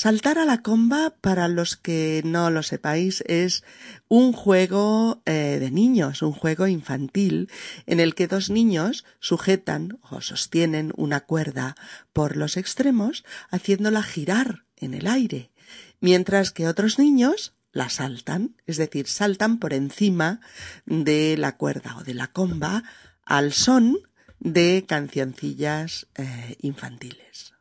Saltar 0.01 0.37
a 0.37 0.45
la 0.45 0.61
comba, 0.61 1.09
para 1.19 1.49
los 1.49 1.75
que 1.75 2.21
no 2.23 2.49
lo 2.51 2.63
sepáis, 2.63 3.21
es 3.27 3.65
un 4.07 4.31
juego 4.31 5.21
eh, 5.25 5.57
de 5.59 5.71
niños, 5.71 6.21
un 6.21 6.31
juego 6.31 6.67
infantil, 6.67 7.49
en 7.85 7.99
el 7.99 8.15
que 8.15 8.29
dos 8.29 8.49
niños 8.49 9.03
sujetan 9.19 9.99
o 10.09 10.21
sostienen 10.21 10.93
una 10.95 11.19
cuerda 11.19 11.75
por 12.13 12.37
los 12.37 12.55
extremos, 12.55 13.25
haciéndola 13.49 14.01
girar 14.01 14.63
en 14.77 14.93
el 14.93 15.05
aire, 15.05 15.51
mientras 15.99 16.51
que 16.51 16.69
otros 16.69 16.97
niños 16.97 17.53
la 17.73 17.89
saltan, 17.89 18.55
es 18.67 18.77
decir, 18.77 19.05
saltan 19.05 19.59
por 19.59 19.73
encima 19.73 20.39
de 20.85 21.35
la 21.37 21.57
cuerda 21.57 21.97
o 21.97 22.05
de 22.05 22.13
la 22.13 22.27
comba 22.27 22.85
al 23.25 23.51
son 23.51 23.97
de 24.39 24.85
cancioncillas 24.87 26.07
eh, 26.15 26.55
infantiles. 26.61 27.58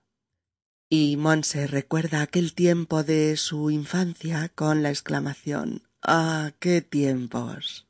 Y 0.91 1.19
Monse 1.19 1.67
recuerda 1.67 2.23
aquel 2.23 2.55
tiempo 2.55 3.03
de 3.03 3.37
su 3.37 3.71
infancia 3.71 4.49
con 4.49 4.83
la 4.83 4.89
exclamación 4.89 5.83
¡Ah, 6.01 6.53
qué 6.61 6.81
tiempos! 6.81 7.87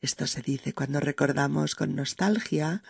Esto 0.00 0.28
se 0.28 0.42
dice 0.42 0.72
cuando 0.72 1.00
recordamos 1.00 1.74
con 1.74 1.96
nostalgia 1.96 2.84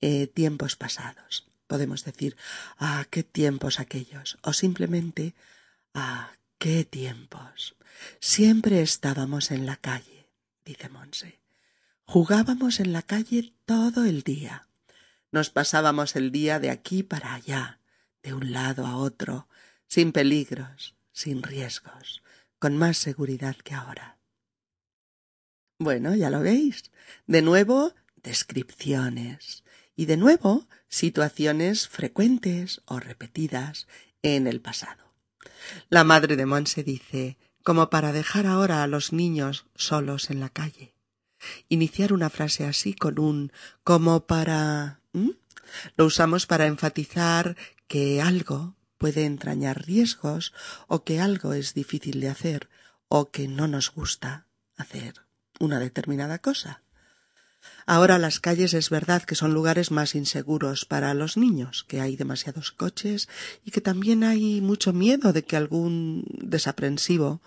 eh, 0.00 0.28
tiempos 0.28 0.76
pasados. 0.76 1.48
Podemos 1.66 2.04
decir 2.04 2.36
¡Ah, 2.78 3.04
qué 3.10 3.24
tiempos 3.24 3.80
aquellos! 3.80 4.38
o 4.42 4.52
simplemente 4.52 5.34
¡Ah, 5.94 6.30
qué 6.58 6.84
tiempos! 6.84 7.74
Siempre 8.20 8.82
estábamos 8.82 9.50
en 9.50 9.66
la 9.66 9.74
calle, 9.78 10.28
dice 10.64 10.88
Monse. 10.88 11.40
Jugábamos 12.04 12.78
en 12.78 12.92
la 12.92 13.02
calle 13.02 13.52
todo 13.66 14.04
el 14.04 14.22
día. 14.22 14.68
Nos 15.32 15.50
pasábamos 15.50 16.14
el 16.14 16.30
día 16.30 16.60
de 16.60 16.70
aquí 16.70 17.02
para 17.02 17.34
allá, 17.34 17.80
de 18.22 18.34
un 18.34 18.52
lado 18.52 18.86
a 18.86 18.96
otro, 18.96 19.48
sin 19.86 20.12
peligros, 20.12 20.94
sin 21.12 21.42
riesgos, 21.42 22.22
con 22.58 22.76
más 22.76 22.96
seguridad 22.96 23.56
que 23.56 23.74
ahora. 23.74 24.18
Bueno, 25.78 26.14
ya 26.14 26.30
lo 26.30 26.40
veis. 26.40 26.90
De 27.26 27.42
nuevo, 27.42 27.92
descripciones. 28.22 29.64
Y 29.96 30.06
de 30.06 30.16
nuevo, 30.16 30.68
situaciones 30.88 31.88
frecuentes 31.88 32.82
o 32.86 33.00
repetidas 33.00 33.88
en 34.22 34.46
el 34.46 34.60
pasado. 34.60 35.12
La 35.88 36.04
madre 36.04 36.36
de 36.36 36.46
Monse 36.46 36.82
dice, 36.82 37.36
como 37.62 37.90
para 37.90 38.12
dejar 38.12 38.46
ahora 38.46 38.82
a 38.82 38.86
los 38.86 39.12
niños 39.12 39.66
solos 39.74 40.30
en 40.30 40.40
la 40.40 40.48
calle. 40.48 40.94
Iniciar 41.68 42.12
una 42.12 42.30
frase 42.30 42.64
así 42.64 42.94
con 42.94 43.18
un 43.18 43.52
como 43.82 44.26
para 44.26 45.00
lo 45.96 46.06
usamos 46.06 46.46
para 46.46 46.66
enfatizar 46.66 47.56
que 47.92 48.22
algo 48.22 48.74
puede 48.96 49.26
entrañar 49.26 49.84
riesgos 49.84 50.54
o 50.88 51.04
que 51.04 51.20
algo 51.20 51.52
es 51.52 51.74
difícil 51.74 52.22
de 52.22 52.30
hacer 52.30 52.70
o 53.08 53.30
que 53.30 53.48
no 53.48 53.68
nos 53.68 53.92
gusta 53.92 54.46
hacer 54.78 55.26
una 55.60 55.78
determinada 55.78 56.38
cosa. 56.38 56.82
Ahora 57.86 58.18
las 58.18 58.40
calles 58.40 58.74
es 58.74 58.90
verdad 58.90 59.22
que 59.22 59.34
son 59.34 59.54
lugares 59.54 59.90
más 59.90 60.14
inseguros 60.14 60.84
para 60.84 61.14
los 61.14 61.36
niños, 61.36 61.84
que 61.84 62.00
hay 62.00 62.16
demasiados 62.16 62.72
coches 62.72 63.28
y 63.64 63.70
que 63.70 63.80
también 63.80 64.24
hay 64.24 64.60
mucho 64.60 64.92
miedo 64.92 65.32
de 65.32 65.44
que 65.44 65.56
algún 65.56 66.24
desaprensivo 66.40 67.42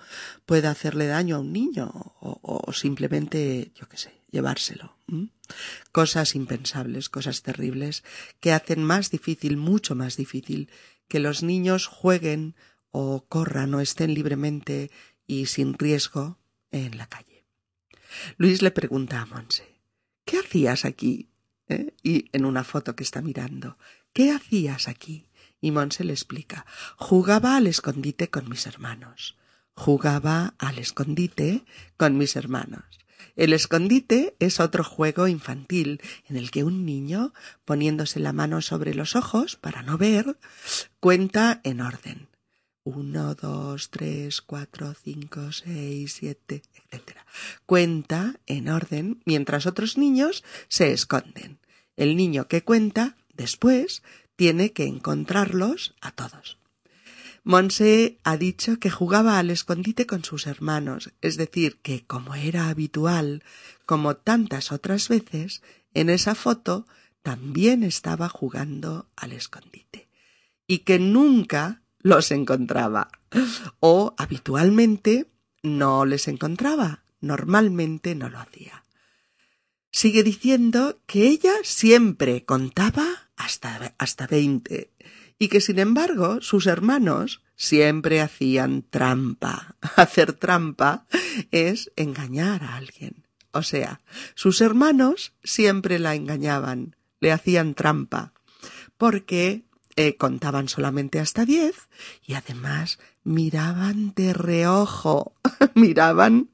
pueda 0.45 0.71
hacerle 0.71 1.07
daño 1.07 1.37
a 1.37 1.39
un 1.39 1.53
niño 1.53 1.91
o, 2.19 2.71
simplemente, 2.73 3.71
yo 3.75 3.87
qué 3.87 3.97
sé, 3.97 4.13
llevárselo. 4.31 4.97
Cosas 5.91 6.35
impensables, 6.35 7.09
cosas 7.09 7.41
terribles, 7.43 8.03
que 8.39 8.51
hacen 8.51 8.83
más 8.83 9.11
difícil, 9.11 9.57
mucho 9.57 9.95
más 9.95 10.17
difícil, 10.17 10.69
que 11.07 11.19
los 11.19 11.43
niños 11.43 11.87
jueguen 11.87 12.55
o 12.91 13.25
corran 13.27 13.73
o 13.73 13.81
estén 13.81 14.13
libremente 14.13 14.91
y 15.27 15.47
sin 15.47 15.73
riesgo 15.75 16.39
en 16.71 16.97
la 16.97 17.07
calle. 17.07 17.45
Luis 18.37 18.61
le 18.61 18.71
pregunta 18.71 19.21
a 19.21 19.25
Monse, 19.25 19.63
¿qué 19.63 19.74
hacías 20.55 20.85
aquí? 20.85 21.27
¿Eh? 21.67 21.93
Y 22.01 22.29
en 22.31 22.45
una 22.45 22.63
foto 22.63 22.95
que 22.95 23.03
está 23.03 23.21
mirando, 23.21 23.77
¿qué 24.13 24.31
hacías 24.31 24.87
aquí? 24.87 25.27
Y 25.59 25.71
Monse 25.71 26.05
le 26.05 26.13
explica, 26.13 26.65
jugaba 26.95 27.57
al 27.57 27.67
escondite 27.67 28.29
con 28.29 28.47
mis 28.47 28.65
hermanos. 28.65 29.35
Jugaba 29.73 30.53
al 30.57 30.79
escondite 30.79 31.65
con 31.97 32.17
mis 32.17 32.37
hermanos. 32.37 32.85
El 33.35 33.51
escondite 33.51 34.37
es 34.39 34.61
otro 34.61 34.85
juego 34.85 35.27
infantil 35.27 35.99
en 36.29 36.37
el 36.37 36.51
que 36.51 36.63
un 36.63 36.85
niño, 36.85 37.33
poniéndose 37.65 38.21
la 38.21 38.31
mano 38.31 38.61
sobre 38.61 38.93
los 38.93 39.17
ojos 39.17 39.57
para 39.57 39.81
no 39.81 39.97
ver, 39.97 40.37
cuenta 41.01 41.59
en 41.65 41.81
orden. 41.81 42.29
Uno, 42.85 43.33
dos, 43.33 43.89
tres, 43.89 44.41
cuatro, 44.41 44.93
cinco, 44.93 45.51
seis, 45.51 46.13
siete, 46.13 46.61
etc. 46.91 47.17
Cuenta 47.65 48.35
en 48.45 48.69
orden 48.69 49.23
mientras 49.25 49.65
otros 49.65 49.97
niños 49.97 50.43
se 50.67 50.93
esconden. 50.93 51.57
El 51.97 52.15
niño 52.15 52.47
que 52.47 52.61
cuenta, 52.61 53.17
después, 53.33 54.03
tiene 54.35 54.71
que 54.71 54.85
encontrarlos 54.85 55.95
a 55.99 56.11
todos. 56.11 56.59
Monse 57.43 58.19
ha 58.23 58.37
dicho 58.37 58.77
que 58.79 58.91
jugaba 58.91 59.39
al 59.39 59.49
escondite 59.49 60.05
con 60.05 60.23
sus 60.23 60.45
hermanos, 60.45 61.11
es 61.21 61.37
decir, 61.37 61.77
que, 61.81 62.05
como 62.05 62.35
era 62.35 62.69
habitual, 62.69 63.43
como 63.87 64.15
tantas 64.15 64.71
otras 64.71 65.09
veces, 65.09 65.63
en 65.95 66.11
esa 66.11 66.35
foto 66.35 66.85
también 67.23 67.81
estaba 67.81 68.29
jugando 68.29 69.07
al 69.15 69.31
escondite, 69.31 70.07
y 70.67 70.79
que 70.79 70.99
nunca 70.99 71.81
los 72.05 72.29
encontraba, 72.29 73.09
o 73.79 74.13
habitualmente 74.19 75.25
no 75.63 76.05
les 76.05 76.27
encontraba, 76.27 77.03
normalmente 77.19 78.13
no 78.13 78.29
lo 78.29 78.37
hacía. 78.37 78.83
Sigue 79.91 80.21
diciendo 80.21 81.01
que 81.07 81.27
ella 81.27 81.53
siempre 81.63 82.45
contaba 82.45 83.07
hasta, 83.35 83.95
hasta 83.97 84.27
veinte 84.27 84.91
y 85.39 85.47
que 85.47 85.59
sin 85.61 85.79
embargo 85.79 86.41
sus 86.41 86.67
hermanos 86.67 87.41
siempre 87.55 88.21
hacían 88.21 88.83
trampa. 88.83 89.75
Hacer 89.95 90.33
trampa 90.33 91.07
es 91.49 91.91
engañar 91.95 92.63
a 92.63 92.75
alguien. 92.75 93.25
O 93.49 93.63
sea, 93.63 94.01
sus 94.35 94.61
hermanos 94.61 95.33
siempre 95.43 95.97
la 95.97 96.13
engañaban, 96.13 96.97
le 97.19 97.31
hacían 97.31 97.73
trampa, 97.73 98.33
porque 98.95 99.65
eh, 99.95 100.17
contaban 100.17 100.67
solamente 100.67 101.19
hasta 101.19 101.45
diez 101.45 101.89
y 102.25 102.33
además 102.33 102.99
miraban 103.23 104.13
de 104.15 104.33
reojo, 104.33 105.33
miraban 105.75 106.49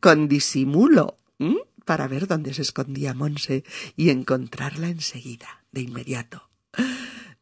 con 0.00 0.28
disimulo 0.28 1.18
para 1.84 2.08
ver 2.08 2.26
dónde 2.26 2.52
se 2.52 2.62
escondía 2.62 3.14
Monse 3.14 3.64
y 3.96 4.10
encontrarla 4.10 4.88
enseguida, 4.88 5.64
de 5.72 5.82
inmediato. 5.82 6.50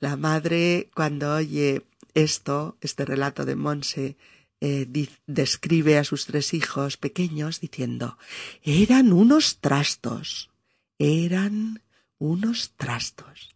La 0.01 0.17
madre, 0.17 0.91
cuando 0.95 1.35
oye 1.35 1.83
esto, 2.13 2.77
este 2.81 3.05
relato 3.05 3.45
de 3.45 3.57
Monse, 3.57 4.17
eh, 4.61 4.87
describe 5.27 5.99
a 5.99 6.05
sus 6.05 6.27
tres 6.27 6.55
hijos 6.55 6.97
pequeños 6.97 7.61
diciendo, 7.61 8.19
eran 8.63 9.13
unos 9.13 9.59
trastos, 9.61 10.51
eran 10.99 11.83
unos 12.19 12.73
trastos. 12.77 13.55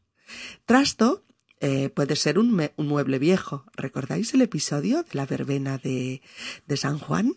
Trasto 0.64 1.24
eh, 1.60 1.90
puede 1.90 2.16
ser 2.16 2.38
un, 2.38 2.70
mueble 2.76 3.18
viejo. 3.18 3.64
¿Recordáis 3.74 4.34
el 4.34 4.42
episodio 4.42 5.02
de 5.02 5.10
la 5.12 5.26
verbena 5.26 5.78
de, 5.78 6.22
de 6.66 6.76
San 6.76 6.98
Juan? 6.98 7.34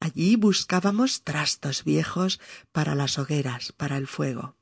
Allí 0.00 0.36
buscábamos 0.36 1.22
trastos 1.22 1.84
viejos 1.84 2.40
para 2.72 2.94
las 2.94 3.18
hogueras, 3.18 3.72
para 3.72 3.96
el 3.96 4.06
fuego. 4.06 4.56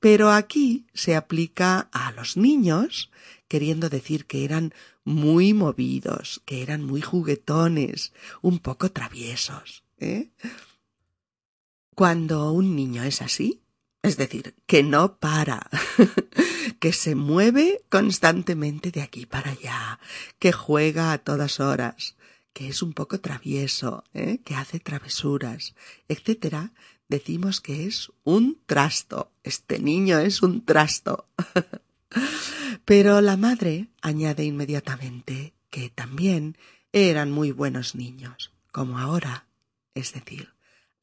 Pero 0.00 0.30
aquí 0.30 0.86
se 0.94 1.14
aplica 1.14 1.88
a 1.92 2.10
los 2.12 2.36
niños, 2.36 3.10
queriendo 3.48 3.88
decir 3.88 4.26
que 4.26 4.44
eran 4.44 4.72
muy 5.04 5.52
movidos, 5.52 6.42
que 6.46 6.62
eran 6.62 6.84
muy 6.84 7.02
juguetones, 7.02 8.12
un 8.40 8.58
poco 8.58 8.90
traviesos. 8.90 9.84
¿eh? 9.98 10.30
Cuando 11.94 12.52
un 12.52 12.74
niño 12.74 13.02
es 13.04 13.20
así, 13.20 13.62
es 14.02 14.16
decir, 14.16 14.54
que 14.66 14.82
no 14.82 15.18
para, 15.18 15.68
que 16.80 16.92
se 16.94 17.14
mueve 17.14 17.82
constantemente 17.90 18.90
de 18.90 19.02
aquí 19.02 19.26
para 19.26 19.52
allá, 19.52 20.00
que 20.38 20.50
juega 20.50 21.12
a 21.12 21.18
todas 21.18 21.60
horas, 21.60 22.16
que 22.54 22.68
es 22.68 22.82
un 22.82 22.94
poco 22.94 23.20
travieso, 23.20 24.02
¿eh? 24.14 24.40
que 24.44 24.54
hace 24.54 24.80
travesuras, 24.80 25.74
etcétera, 26.08 26.72
decimos 27.08 27.60
que 27.60 27.86
es 27.86 28.10
un 28.24 28.58
trasto. 28.66 29.30
Este 29.44 29.78
niño 29.78 30.18
es 30.18 30.42
un 30.42 30.64
trasto. 30.64 31.28
Pero 32.86 33.20
la 33.20 33.36
madre 33.36 33.88
añade 34.00 34.44
inmediatamente 34.44 35.52
que 35.68 35.90
también 35.90 36.56
eran 36.92 37.30
muy 37.30 37.52
buenos 37.52 37.94
niños, 37.94 38.52
como 38.72 38.98
ahora. 38.98 39.46
Es 39.94 40.14
decir, 40.14 40.54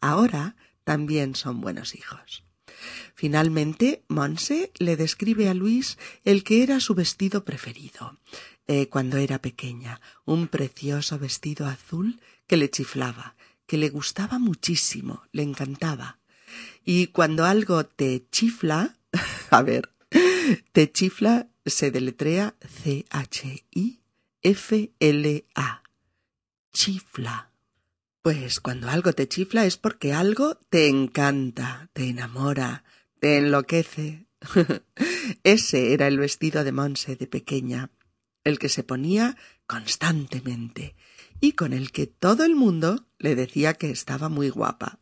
ahora 0.02 0.56
también 0.84 1.36
son 1.36 1.62
buenos 1.62 1.94
hijos. 1.94 2.47
Finalmente, 3.16 4.04
Monse 4.08 4.72
le 4.78 4.96
describe 4.96 5.50
a 5.50 5.54
Luis 5.54 5.98
el 6.24 6.44
que 6.44 6.64
era 6.64 6.80
su 6.80 6.94
vestido 6.94 7.44
preferido, 7.44 8.18
eh, 8.68 8.88
cuando 8.88 9.18
era 9.18 9.40
pequeña, 9.40 10.02
un 10.26 10.48
precioso 10.48 11.18
vestido 11.20 11.68
azul 11.68 12.20
que 12.48 12.58
le 12.58 12.70
chiflaba, 12.70 13.36
que 13.66 13.78
le 13.78 13.90
gustaba 13.90 14.40
muchísimo, 14.40 15.24
le 15.32 15.44
encantaba. 15.44 16.20
Y 16.86 17.08
cuando 17.08 17.46
algo 17.46 17.86
te 17.86 18.26
chifla, 18.32 18.96
a 19.50 19.62
ver, 19.62 19.92
te 20.72 20.92
chifla 20.92 21.48
se 21.70 21.92
deletrea 21.92 22.56
C-H-I-F-L-A. 22.84 23.98
Chifla. 26.74 27.52
Pues 28.22 28.60
cuando 28.60 28.90
algo 28.90 29.14
te 29.14 29.28
chifla 29.28 29.66
es 29.66 29.78
porque 29.78 30.14
algo 30.14 30.56
te 30.70 30.90
encanta, 30.90 31.90
te 31.94 32.10
enamora, 32.10 32.84
te 33.20 33.38
enloquece. 33.38 34.28
Ese 35.44 35.94
era 35.94 36.08
el 36.08 36.20
vestido 36.20 36.64
de 36.64 36.72
Monse 36.72 37.16
de 37.16 37.28
pequeña, 37.28 37.92
el 38.44 38.60
que 38.60 38.70
se 38.70 38.84
ponía 38.84 39.38
constantemente 39.66 40.96
y 41.40 41.54
con 41.54 41.74
el 41.74 41.92
que 41.92 42.08
todo 42.08 42.44
el 42.44 42.56
mundo 42.56 43.08
le 43.18 43.36
decía 43.36 43.76
que 43.76 43.92
estaba 43.92 44.30
muy 44.30 44.50
guapa. 44.50 45.00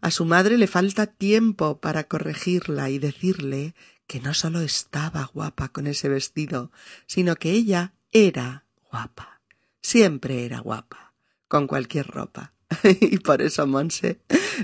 A 0.00 0.10
su 0.10 0.24
madre 0.24 0.58
le 0.58 0.66
falta 0.66 1.06
tiempo 1.06 1.80
para 1.80 2.04
corregirla 2.04 2.90
y 2.90 2.98
decirle 2.98 3.74
que 4.06 4.20
no 4.20 4.34
solo 4.34 4.60
estaba 4.60 5.24
guapa 5.32 5.70
con 5.70 5.86
ese 5.86 6.08
vestido, 6.08 6.70
sino 7.06 7.34
que 7.36 7.50
ella 7.50 7.94
era 8.12 8.66
guapa. 8.90 9.40
Siempre 9.80 10.44
era 10.44 10.60
guapa 10.60 11.05
con 11.48 11.66
cualquier 11.66 12.06
ropa. 12.06 12.52
y 13.00 13.18
por 13.18 13.42
eso 13.42 13.66
Monse 13.66 14.20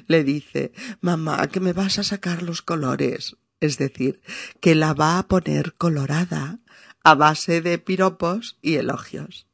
le 0.06 0.24
dice 0.24 0.72
Mamá, 1.00 1.46
que 1.48 1.60
me 1.60 1.72
vas 1.72 1.98
a 1.98 2.02
sacar 2.02 2.42
los 2.42 2.62
colores. 2.62 3.36
Es 3.60 3.78
decir, 3.78 4.20
que 4.60 4.74
la 4.74 4.92
va 4.92 5.18
a 5.18 5.28
poner 5.28 5.74
colorada 5.74 6.58
a 7.04 7.14
base 7.14 7.60
de 7.60 7.78
piropos 7.78 8.58
y 8.60 8.74
elogios. 8.74 9.46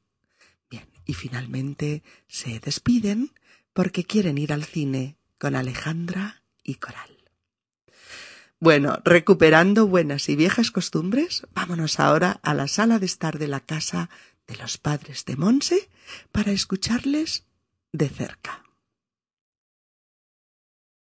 Bien, 0.70 0.88
y 1.04 1.14
finalmente 1.14 2.02
se 2.26 2.58
despiden 2.60 3.32
porque 3.74 4.04
quieren 4.04 4.38
ir 4.38 4.52
al 4.52 4.64
cine 4.64 5.18
con 5.38 5.54
Alejandra 5.54 6.42
y 6.62 6.76
Coral. 6.76 7.18
Bueno, 8.60 8.98
recuperando 9.04 9.86
buenas 9.86 10.28
y 10.28 10.34
viejas 10.34 10.72
costumbres, 10.72 11.46
vámonos 11.54 12.00
ahora 12.00 12.40
a 12.42 12.54
la 12.54 12.66
sala 12.66 12.98
de 12.98 13.06
estar 13.06 13.38
de 13.38 13.46
la 13.46 13.60
casa 13.60 14.10
de 14.48 14.56
los 14.56 14.78
padres 14.78 15.24
de 15.24 15.36
Monse 15.36 15.88
para 16.32 16.50
escucharles 16.50 17.44
de 17.92 18.08
cerca. 18.08 18.64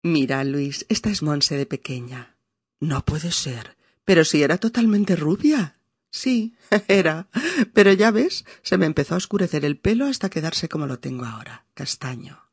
Mira, 0.03 0.45
Luis, 0.45 0.85
esta 0.89 1.11
es 1.11 1.23
Monse 1.23 1.57
de 1.57 1.67
pequeña. 1.67 2.37
No 2.81 3.05
puede 3.05 3.33
ser. 3.33 3.77
Pero 4.05 4.25
si 4.25 4.43
era 4.43 4.59
totalmente 4.59 5.17
rubia. 5.17 5.79
Sí, 6.11 6.57
era. 6.89 7.29
Pero 7.75 7.93
ya 7.93 8.11
ves, 8.11 8.45
se 8.63 8.79
me 8.79 8.87
empezó 8.87 9.15
a 9.15 9.19
oscurecer 9.19 9.65
el 9.65 9.79
pelo 9.79 10.07
hasta 10.07 10.31
quedarse 10.31 10.69
como 10.69 10.87
lo 10.87 10.99
tengo 10.99 11.25
ahora, 11.25 11.67
castaño. 11.75 12.49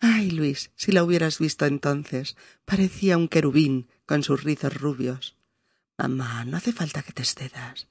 Ay, 0.00 0.30
Luis, 0.30 0.70
si 0.76 0.92
la 0.92 1.02
hubieras 1.02 1.38
visto 1.38 1.66
entonces, 1.66 2.36
parecía 2.64 3.16
un 3.16 3.28
querubín 3.28 3.88
con 4.06 4.22
sus 4.22 4.44
rizos 4.44 4.74
rubios. 4.74 5.36
Mamá, 5.96 6.44
no 6.44 6.56
hace 6.56 6.72
falta 6.72 7.02
que 7.02 7.12
te 7.12 7.22
excedas. 7.22 7.88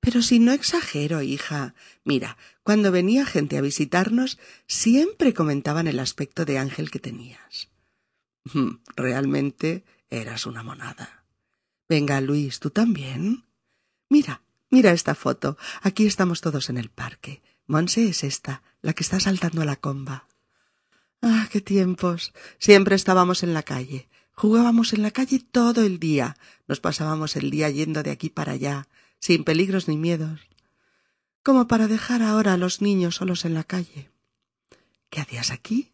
Pero 0.00 0.22
si 0.22 0.38
no 0.38 0.52
exagero, 0.52 1.22
hija. 1.22 1.74
Mira, 2.04 2.36
cuando 2.62 2.90
venía 2.90 3.26
gente 3.26 3.58
a 3.58 3.60
visitarnos, 3.60 4.38
siempre 4.66 5.34
comentaban 5.34 5.86
el 5.86 5.98
aspecto 5.98 6.44
de 6.44 6.58
ángel 6.58 6.90
que 6.90 6.98
tenías. 6.98 7.68
Mm, 8.54 8.76
realmente 8.96 9.84
eras 10.08 10.46
una 10.46 10.62
monada. 10.62 11.24
Venga, 11.88 12.20
Luis, 12.20 12.60
¿tú 12.60 12.70
también? 12.70 13.44
Mira, 14.08 14.42
mira 14.70 14.92
esta 14.92 15.14
foto. 15.14 15.58
Aquí 15.82 16.06
estamos 16.06 16.40
todos 16.40 16.70
en 16.70 16.78
el 16.78 16.88
parque. 16.88 17.42
Monse 17.66 18.08
es 18.08 18.24
esta, 18.24 18.62
la 18.82 18.94
que 18.94 19.02
está 19.02 19.20
saltando 19.20 19.62
a 19.62 19.64
la 19.64 19.76
comba. 19.76 20.26
Ah, 21.22 21.48
qué 21.52 21.60
tiempos. 21.60 22.32
Siempre 22.58 22.96
estábamos 22.96 23.42
en 23.42 23.52
la 23.52 23.62
calle. 23.62 24.08
Jugábamos 24.32 24.94
en 24.94 25.02
la 25.02 25.10
calle 25.10 25.38
todo 25.38 25.82
el 25.84 25.98
día. 25.98 26.36
Nos 26.66 26.80
pasábamos 26.80 27.36
el 27.36 27.50
día 27.50 27.68
yendo 27.68 28.02
de 28.02 28.10
aquí 28.10 28.30
para 28.30 28.52
allá, 28.52 28.88
sin 29.20 29.44
peligros 29.44 29.86
ni 29.86 29.96
miedos, 29.96 30.40
como 31.42 31.68
para 31.68 31.86
dejar 31.86 32.22
ahora 32.22 32.54
a 32.54 32.56
los 32.56 32.82
niños 32.82 33.16
solos 33.16 33.44
en 33.44 33.54
la 33.54 33.64
calle. 33.64 34.10
¿Qué 35.10 35.20
hacías 35.20 35.50
aquí? 35.50 35.92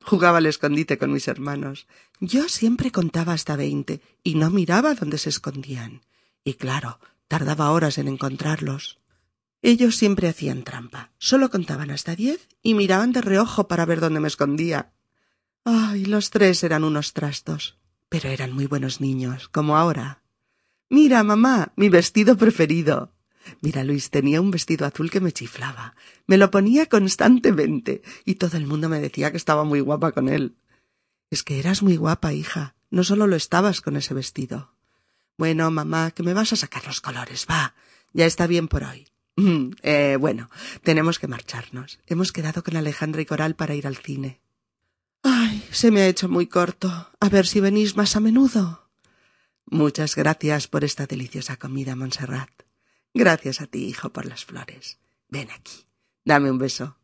Jugaba 0.00 0.38
al 0.38 0.46
escondite 0.46 0.98
con 0.98 1.12
mis 1.12 1.26
hermanos. 1.26 1.86
Yo 2.20 2.48
siempre 2.48 2.92
contaba 2.92 3.32
hasta 3.32 3.56
veinte 3.56 4.00
y 4.22 4.36
no 4.36 4.50
miraba 4.50 4.94
dónde 4.94 5.18
se 5.18 5.30
escondían. 5.30 6.02
Y 6.44 6.54
claro, 6.54 7.00
tardaba 7.26 7.72
horas 7.72 7.98
en 7.98 8.06
encontrarlos. 8.06 9.00
Ellos 9.62 9.96
siempre 9.96 10.28
hacían 10.28 10.62
trampa. 10.62 11.10
Solo 11.18 11.50
contaban 11.50 11.90
hasta 11.90 12.14
diez 12.14 12.48
y 12.62 12.74
miraban 12.74 13.10
de 13.12 13.20
reojo 13.20 13.66
para 13.66 13.84
ver 13.84 14.00
dónde 14.00 14.20
me 14.20 14.28
escondía. 14.28 14.92
Ay, 15.64 16.04
los 16.04 16.30
tres 16.30 16.62
eran 16.62 16.84
unos 16.84 17.12
trastos. 17.12 17.76
Pero 18.08 18.28
eran 18.28 18.52
muy 18.52 18.66
buenos 18.66 19.00
niños, 19.00 19.48
como 19.48 19.76
ahora. 19.76 20.22
Mira, 20.88 21.22
mamá, 21.22 21.72
mi 21.76 21.88
vestido 21.88 22.36
preferido. 22.36 23.12
Mira, 23.60 23.84
Luis 23.84 24.10
tenía 24.10 24.40
un 24.40 24.50
vestido 24.50 24.86
azul 24.86 25.10
que 25.10 25.20
me 25.20 25.32
chiflaba. 25.32 25.94
Me 26.26 26.36
lo 26.36 26.50
ponía 26.50 26.86
constantemente 26.86 28.02
y 28.24 28.36
todo 28.36 28.56
el 28.56 28.66
mundo 28.66 28.88
me 28.88 29.00
decía 29.00 29.30
que 29.30 29.36
estaba 29.36 29.64
muy 29.64 29.80
guapa 29.80 30.12
con 30.12 30.28
él. 30.28 30.56
Es 31.30 31.42
que 31.42 31.58
eras 31.58 31.82
muy 31.82 31.96
guapa, 31.96 32.32
hija. 32.32 32.74
No 32.90 33.04
solo 33.04 33.26
lo 33.26 33.36
estabas 33.36 33.80
con 33.80 33.96
ese 33.96 34.14
vestido. 34.14 34.72
Bueno, 35.38 35.70
mamá, 35.70 36.12
que 36.12 36.22
me 36.22 36.34
vas 36.34 36.52
a 36.52 36.56
sacar 36.56 36.86
los 36.86 37.00
colores. 37.00 37.46
Va. 37.50 37.74
Ya 38.12 38.26
está 38.26 38.46
bien 38.46 38.68
por 38.68 38.84
hoy. 38.84 39.08
eh, 39.82 40.16
bueno, 40.18 40.50
tenemos 40.82 41.18
que 41.18 41.28
marcharnos. 41.28 41.98
Hemos 42.06 42.32
quedado 42.32 42.62
con 42.62 42.76
Alejandra 42.76 43.20
y 43.20 43.26
Coral 43.26 43.54
para 43.54 43.74
ir 43.74 43.86
al 43.86 43.96
cine. 43.96 44.40
Ay, 45.22 45.62
se 45.70 45.90
me 45.90 46.02
ha 46.02 46.08
hecho 46.08 46.28
muy 46.28 46.46
corto. 46.46 47.10
A 47.20 47.28
ver 47.28 47.46
si 47.46 47.60
venís 47.60 47.96
más 47.96 48.16
a 48.16 48.20
menudo. 48.20 48.85
Muchas 49.66 50.14
gracias 50.14 50.68
por 50.68 50.84
esta 50.84 51.06
deliciosa 51.06 51.56
comida, 51.56 51.96
Montserrat. 51.96 52.50
Gracias 53.12 53.60
a 53.60 53.66
ti, 53.66 53.84
hijo, 53.86 54.12
por 54.12 54.24
las 54.24 54.44
flores. 54.44 54.98
Ven 55.28 55.50
aquí. 55.50 55.86
Dame 56.24 56.50
un 56.50 56.58
beso. 56.58 56.96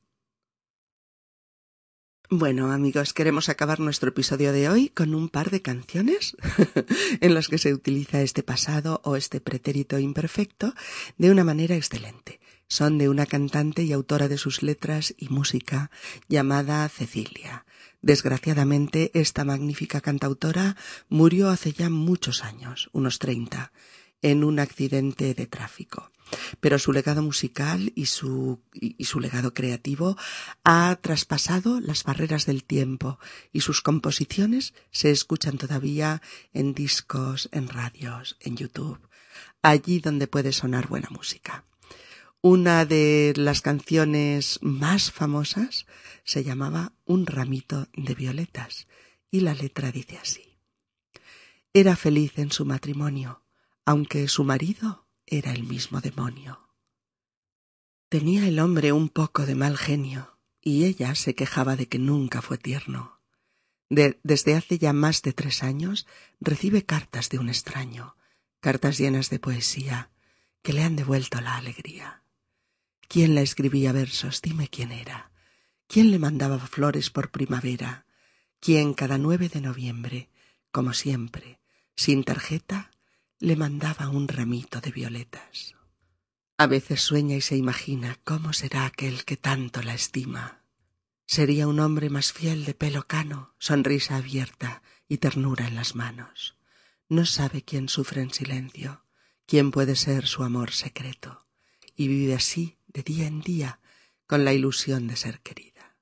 Bueno, 2.31 2.72
amigos, 2.72 3.12
queremos 3.12 3.48
acabar 3.48 3.81
nuestro 3.81 4.11
episodio 4.11 4.53
de 4.53 4.68
hoy 4.68 4.88
con 4.88 5.14
un 5.14 5.29
par 5.29 5.51
de 5.51 5.61
canciones 5.61 6.37
en 7.20 7.35
las 7.35 7.48
que 7.48 7.59
se 7.59 7.75
utiliza 7.75 8.22
este 8.22 8.42
pasado 8.42 9.01
o 9.05 9.16
este 9.16 9.40
pretérito 9.40 9.98
imperfecto 9.98 10.72
de 11.18 11.31
una 11.31 11.44
manera 11.44 11.75
excelente. 11.75 12.40
Son 12.73 12.97
de 12.97 13.11
una 13.11 13.27
cantante 13.27 13.83
y 13.83 13.93
autora 13.93 14.29
de 14.29 14.39
sus 14.39 14.63
letras 14.63 15.15
y 15.19 15.29
música 15.29 15.91
llamada 16.27 16.89
Cecilia. 16.89 17.67
Desgraciadamente, 18.01 19.11
esta 19.13 19.45
magnífica 19.45 20.01
cantautora 20.01 20.75
murió 21.11 21.51
hace 21.51 21.75
ya 21.75 21.91
muchos 21.91 22.43
años, 22.43 22.89
unos 22.95 23.19
treinta, 23.19 23.73
en 24.23 24.43
un 24.43 24.59
accidente 24.59 25.35
de 25.35 25.47
tráfico. 25.47 26.13
pero 26.61 26.79
su 26.79 26.93
legado 26.93 27.23
musical 27.23 27.93
y 27.95 28.07
su, 28.07 28.61
y 28.73 29.05
su 29.05 29.21
legado 29.21 29.53
creativo 29.53 30.17
ha 30.65 30.97
traspasado 31.01 31.81
las 31.81 32.05
barreras 32.05 32.47
del 32.47 32.65
tiempo 32.65 33.19
y 33.53 33.61
sus 33.61 33.83
composiciones 33.83 34.75
se 34.91 35.11
escuchan 35.11 35.59
todavía 35.59 36.23
en 36.53 36.75
discos, 36.75 37.49
en 37.53 37.69
radios, 37.69 38.37
en 38.41 38.57
YouTube, 38.57 38.99
allí 39.63 40.01
donde 40.01 40.27
puede 40.27 40.53
sonar 40.53 40.89
buena 40.89 41.09
música. 41.11 41.65
Una 42.45 42.85
de 42.87 43.35
las 43.37 43.61
canciones 43.61 44.59
más 44.63 45.13
famosas 45.13 45.87
se 46.25 46.43
llamaba 46.43 46.93
Un 47.05 47.25
ramito 47.25 47.87
de 47.95 48.17
violetas 48.17 48.89
y 49.31 49.41
la 49.41 49.55
letra 49.55 49.93
dice 49.93 50.19
así. 50.19 50.59
Era 51.73 51.95
feliz 51.95 52.41
en 52.41 52.51
su 52.51 52.65
matrimonio, 52.65 53.45
aunque 53.85 54.27
su 54.27 54.43
marido 54.43 55.07
era 55.25 55.53
el 55.53 55.63
mismo 55.63 56.01
demonio. 56.01 56.69
Tenía 58.09 58.49
el 58.49 58.59
hombre 58.59 58.91
un 58.91 59.09
poco 59.09 59.47
de 59.47 59.55
mal 59.55 59.79
genio 59.79 60.37
y 60.61 60.87
ella 60.87 61.15
se 61.15 61.37
quejaba 61.37 61.77
de 61.77 61.87
que 61.87 62.01
nunca 62.01 62.43
fue 62.43 62.59
tierno. 62.59 63.21
desde 63.89 64.57
hace 64.57 64.79
ya 64.79 64.93
más 64.93 65.23
de 65.23 65.33
tres 65.33 65.63
años 65.63 66.09
recibe 66.41 66.85
cartas 66.85 67.29
de 67.29 67.39
un 67.39 67.49
extraño, 67.49 68.17
cartas 68.59 68.99
llenas 68.99 69.31
de 69.31 69.39
poesía 69.39 70.11
que 70.63 70.73
le 70.73 70.83
han 70.83 70.97
devuelto 70.97 71.41
la 71.41 71.57
alegría. 71.57 72.22
¿Quién 73.12 73.35
la 73.35 73.42
escribía 73.42 73.92
versos? 73.92 74.40
Dime 74.40 74.68
quién 74.68 74.90
era. 74.90 75.33
¿Quién 75.87 76.11
le 76.11 76.18
mandaba 76.18 76.59
flores 76.59 77.11
por 77.11 77.31
primavera? 77.31 78.07
¿Quién 78.59 78.94
cada 78.94 79.18
nueve 79.18 79.51
de 79.51 79.61
noviembre, 79.61 80.31
como 80.70 80.94
siempre, 80.94 81.61
sin 81.94 82.25
tarjeta, 82.25 82.90
le 83.38 83.55
mandaba 83.55 84.09
un 84.09 84.29
ramito 84.29 84.81
de 84.81 84.92
violetas? 84.92 85.75
A 86.57 86.66
veces 86.66 87.03
sueña 87.03 87.37
y 87.37 87.42
se 87.42 87.55
imagina 87.55 88.18
cómo 88.25 88.55
será 88.55 88.87
aquel 88.87 89.27
que 89.27 89.37
tanto 89.37 89.83
la 89.83 89.92
estima. 89.92 90.62
Sería 91.27 91.68
un 91.68 91.81
hombre 91.81 92.09
más 92.09 92.33
fiel 92.33 92.64
de 92.64 92.72
pelo 92.72 93.07
cano, 93.07 93.55
sonrisa 93.59 94.16
abierta 94.16 94.83
y 95.07 95.18
ternura 95.18 95.66
en 95.68 95.75
las 95.75 95.94
manos. 95.94 96.57
No 97.11 97.27
sabe 97.27 97.61
quién 97.61 97.90
sufre 97.90 98.22
en 98.22 98.33
silencio, 98.33 99.05
quién 99.44 99.70
puede 99.70 99.96
ser 99.96 100.27
su 100.27 100.44
amor 100.44 100.70
secreto, 100.70 101.46
y 101.94 102.09
vive 102.09 102.35
así 102.35 102.79
de 102.93 103.03
día 103.03 103.27
en 103.27 103.41
día 103.41 103.81
con 104.27 104.45
la 104.45 104.53
ilusión 104.53 105.07
de 105.07 105.17
ser 105.17 105.41
querida. 105.41 105.97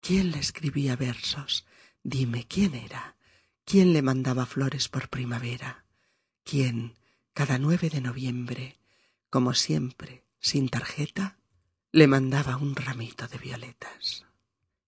¿Quién 0.00 0.30
le 0.30 0.38
escribía 0.38 0.96
versos? 0.96 1.66
Dime 2.02 2.46
quién 2.46 2.74
era. 2.74 3.16
¿Quién 3.64 3.92
le 3.92 4.02
mandaba 4.02 4.46
flores 4.46 4.88
por 4.88 5.08
primavera? 5.08 5.84
¿Quién, 6.44 6.94
cada 7.32 7.58
nueve 7.58 7.90
de 7.90 8.00
noviembre, 8.00 8.78
como 9.30 9.54
siempre, 9.54 10.24
sin 10.38 10.68
tarjeta, 10.68 11.38
le 11.90 12.06
mandaba 12.06 12.56
un 12.56 12.76
ramito 12.76 13.26
de 13.26 13.38
violetas? 13.38 14.24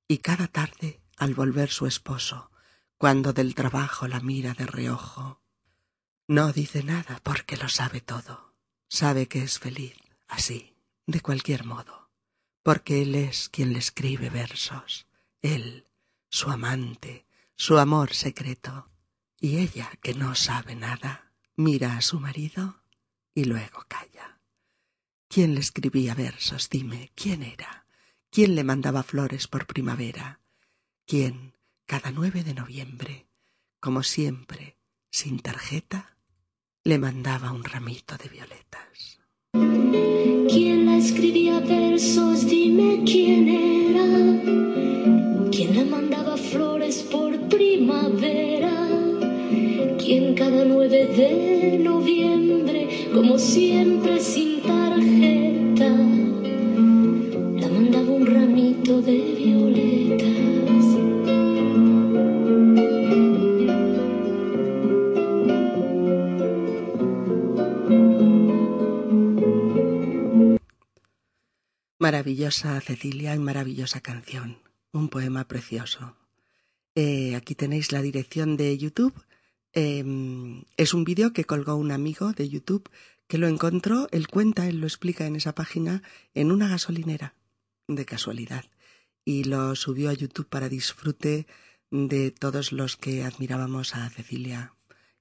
Y 0.07 0.19
cada 0.19 0.47
tarde, 0.47 1.01
al 1.17 1.35
volver 1.35 1.71
su 1.71 1.87
esposo, 1.87 2.53
cuando 2.97 3.33
del 3.33 3.55
trabajo 3.57 4.07
la 4.07 4.21
mira 4.21 4.55
de 4.55 4.67
reojo, 4.67 5.43
no 6.29 6.53
dice 6.53 6.85
nada 6.85 7.21
porque 7.25 7.57
lo 7.57 7.69
sabe 7.69 8.01
todo. 8.01 8.55
Sabe 8.89 9.27
que 9.27 9.43
es 9.43 9.59
feliz 9.59 9.97
así 10.29 10.78
de 11.09 11.23
cualquier 11.23 11.64
modo, 11.64 12.11
porque 12.62 13.01
él 13.01 13.14
es 13.14 13.49
quien 13.49 13.73
le 13.73 13.79
escribe 13.79 14.29
versos, 14.29 15.07
él, 15.40 15.87
su 16.29 16.51
amante, 16.51 17.25
su 17.57 17.79
amor 17.79 18.12
secreto, 18.12 18.90
y 19.40 19.57
ella, 19.57 19.90
que 20.03 20.12
no 20.12 20.35
sabe 20.35 20.75
nada, 20.75 21.33
mira 21.57 21.97
a 21.97 22.03
su 22.03 22.21
marido 22.21 22.83
y 23.35 23.44
luego 23.44 23.87
calla. 23.88 24.38
¿Quién 25.29 25.55
le 25.55 25.61
escribía 25.61 26.14
versos? 26.14 26.68
Dime, 26.68 27.11
¿quién 27.14 27.42
era? 27.42 27.87
¿Quién 28.31 28.55
le 28.55 28.62
mandaba 28.62 29.03
flores 29.03 29.49
por 29.49 29.66
primavera? 29.66 30.42
¿Quién, 31.07 31.57
cada 31.87 32.11
nueve 32.11 32.44
de 32.44 32.53
noviembre, 32.53 33.29
como 33.81 34.03
siempre, 34.03 34.77
sin 35.11 35.40
tarjeta, 35.40 36.18
le 36.85 36.99
mandaba 36.99 37.51
un 37.51 37.64
ramito 37.64 38.18
de 38.18 38.29
violetas? 38.29 40.18
¿Quién 40.61 40.87
la 40.87 40.97
escribía 40.97 41.61
versos? 41.61 42.44
Dime 42.44 43.05
quién 43.07 43.47
era. 43.49 44.09
¿Quién 45.53 45.77
le 45.77 45.85
mandaba 45.85 46.37
flores 46.37 47.07
por 47.09 47.38
primavera? 47.42 48.73
¿Quién 50.05 50.35
cada 50.35 50.64
9 50.64 51.07
de 51.16 51.79
noviembre, 51.79 52.88
como 53.14 53.38
siempre 53.38 54.18
sin 54.18 54.61
tarjeta, 54.62 55.94
Maravillosa 72.29 72.79
Cecilia 72.83 73.35
y 73.35 73.38
maravillosa 73.38 74.03
canción, 74.03 74.59
un 74.93 75.09
poema 75.09 75.49
precioso. 75.49 76.14
Eh, 76.95 77.35
aquí 77.35 77.55
tenéis 77.55 77.91
la 77.91 78.03
dirección 78.03 78.59
de 78.59 78.77
YouTube. 78.77 79.14
Em, 79.73 80.64
es 80.77 80.93
un 80.93 81.05
vídeo 81.05 81.33
que 81.33 81.45
colgó 81.47 81.77
un 81.77 81.91
amigo 81.91 82.35
de 82.35 82.51
YouTube 82.51 82.91
que 83.29 83.38
lo 83.38 83.49
encontró, 83.49 84.09
él 84.11 84.29
cuenta, 84.29 84.69
él 84.69 84.79
lo 84.79 84.87
explica 84.87 85.25
en 85.25 85.37
esa 85.37 85.55
página, 85.55 86.03
en 86.35 86.53
una 86.53 86.69
gasolinera, 86.69 87.35
de 87.87 88.05
casualidad, 88.05 88.67
y 89.25 89.45
lo 89.45 89.75
subió 89.75 90.11
a 90.11 90.12
YouTube 90.12 90.51
para 90.51 90.69
disfrute 90.69 91.47
de 91.91 92.31
todos 92.31 92.73
los 92.73 92.99
que 92.99 93.25
admirábamos 93.25 93.97
a 93.97 94.11
Cecilia 94.11 94.75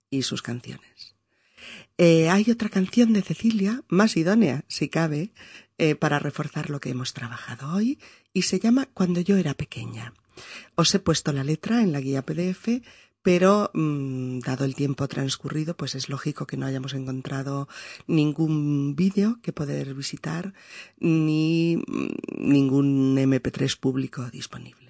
y 0.09 0.23
sus 0.23 0.41
canciones. 0.41 1.15
Eh, 1.97 2.29
hay 2.29 2.51
otra 2.51 2.67
canción 2.67 3.13
de 3.13 3.21
Cecilia, 3.21 3.81
más 3.87 4.17
idónea, 4.17 4.65
si 4.67 4.89
cabe, 4.89 5.31
eh, 5.77 5.95
para 5.95 6.19
reforzar 6.19 6.69
lo 6.69 6.79
que 6.79 6.89
hemos 6.89 7.13
trabajado 7.13 7.73
hoy, 7.73 7.99
y 8.33 8.43
se 8.43 8.59
llama 8.59 8.87
Cuando 8.93 9.21
yo 9.21 9.37
era 9.37 9.53
pequeña. 9.53 10.13
Os 10.75 10.93
he 10.93 10.99
puesto 10.99 11.31
la 11.33 11.43
letra 11.43 11.81
en 11.81 11.91
la 11.91 12.01
guía 12.01 12.25
PDF, 12.25 12.81
pero 13.21 13.71
mm, 13.73 14.39
dado 14.39 14.63
el 14.63 14.75
tiempo 14.75 15.07
transcurrido, 15.07 15.75
pues 15.75 15.95
es 15.95 16.07
lógico 16.07 16.47
que 16.47 16.55
no 16.55 16.65
hayamos 16.65 16.93
encontrado 16.93 17.67
ningún 18.07 18.95
vídeo 18.95 19.39
que 19.41 19.51
poder 19.51 19.93
visitar 19.93 20.53
ni 20.99 21.77
mm, 21.77 22.07
ningún 22.39 23.17
MP3 23.17 23.77
público 23.79 24.29
disponible 24.29 24.86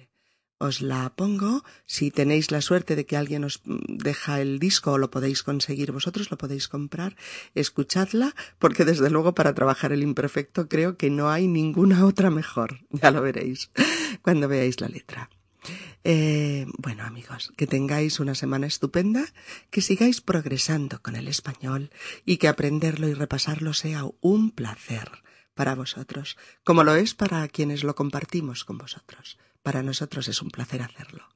os 0.58 0.82
la 0.82 1.10
pongo. 1.14 1.64
Si 1.86 2.10
tenéis 2.10 2.50
la 2.50 2.60
suerte 2.60 2.96
de 2.96 3.06
que 3.06 3.16
alguien 3.16 3.44
os 3.44 3.62
deja 3.64 4.40
el 4.40 4.58
disco 4.58 4.92
o 4.92 4.98
lo 4.98 5.10
podéis 5.10 5.42
conseguir 5.42 5.92
vosotros, 5.92 6.30
lo 6.30 6.38
podéis 6.38 6.68
comprar, 6.68 7.16
escuchadla, 7.54 8.34
porque 8.58 8.84
desde 8.84 9.10
luego 9.10 9.34
para 9.34 9.54
trabajar 9.54 9.92
el 9.92 10.02
imperfecto 10.02 10.68
creo 10.68 10.96
que 10.96 11.10
no 11.10 11.30
hay 11.30 11.46
ninguna 11.46 12.04
otra 12.10 12.30
mejor. 12.30 12.80
Ya 12.90 13.10
lo 13.10 13.22
veréis 13.22 13.70
cuando 14.22 14.48
veáis 14.48 14.80
la 14.80 14.88
letra. 14.88 15.30
Eh, 16.04 16.66
bueno 16.78 17.02
amigos, 17.04 17.52
que 17.56 17.66
tengáis 17.66 18.20
una 18.20 18.34
semana 18.34 18.66
estupenda, 18.66 19.26
que 19.70 19.80
sigáis 19.80 20.20
progresando 20.20 21.02
con 21.02 21.16
el 21.16 21.28
español 21.28 21.90
y 22.24 22.38
que 22.38 22.48
aprenderlo 22.48 23.08
y 23.08 23.14
repasarlo 23.14 23.74
sea 23.74 24.04
un 24.20 24.50
placer 24.52 25.10
para 25.54 25.74
vosotros, 25.74 26.38
como 26.62 26.84
lo 26.84 26.94
es 26.94 27.14
para 27.14 27.46
quienes 27.48 27.82
lo 27.82 27.94
compartimos 27.94 28.64
con 28.64 28.78
vosotros. 28.78 29.38
Para 29.62 29.82
nosotros 29.82 30.28
es 30.28 30.40
un 30.42 30.50
placer 30.50 30.82
hacerlo. 30.82 31.28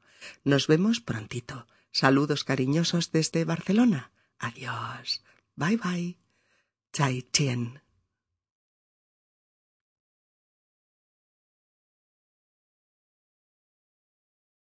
Nos 0.45 0.67
vemos 0.67 1.01
prontito. 1.01 1.67
Saludos 1.91 2.45
cariñosos 2.45 3.13
desde 3.13 3.45
Barcelona. 3.45 4.13
Adiós. 4.39 5.23
Bye 5.57 5.77
bye. 5.77 6.19
Chai 6.93 7.23
Chien. 7.33 7.82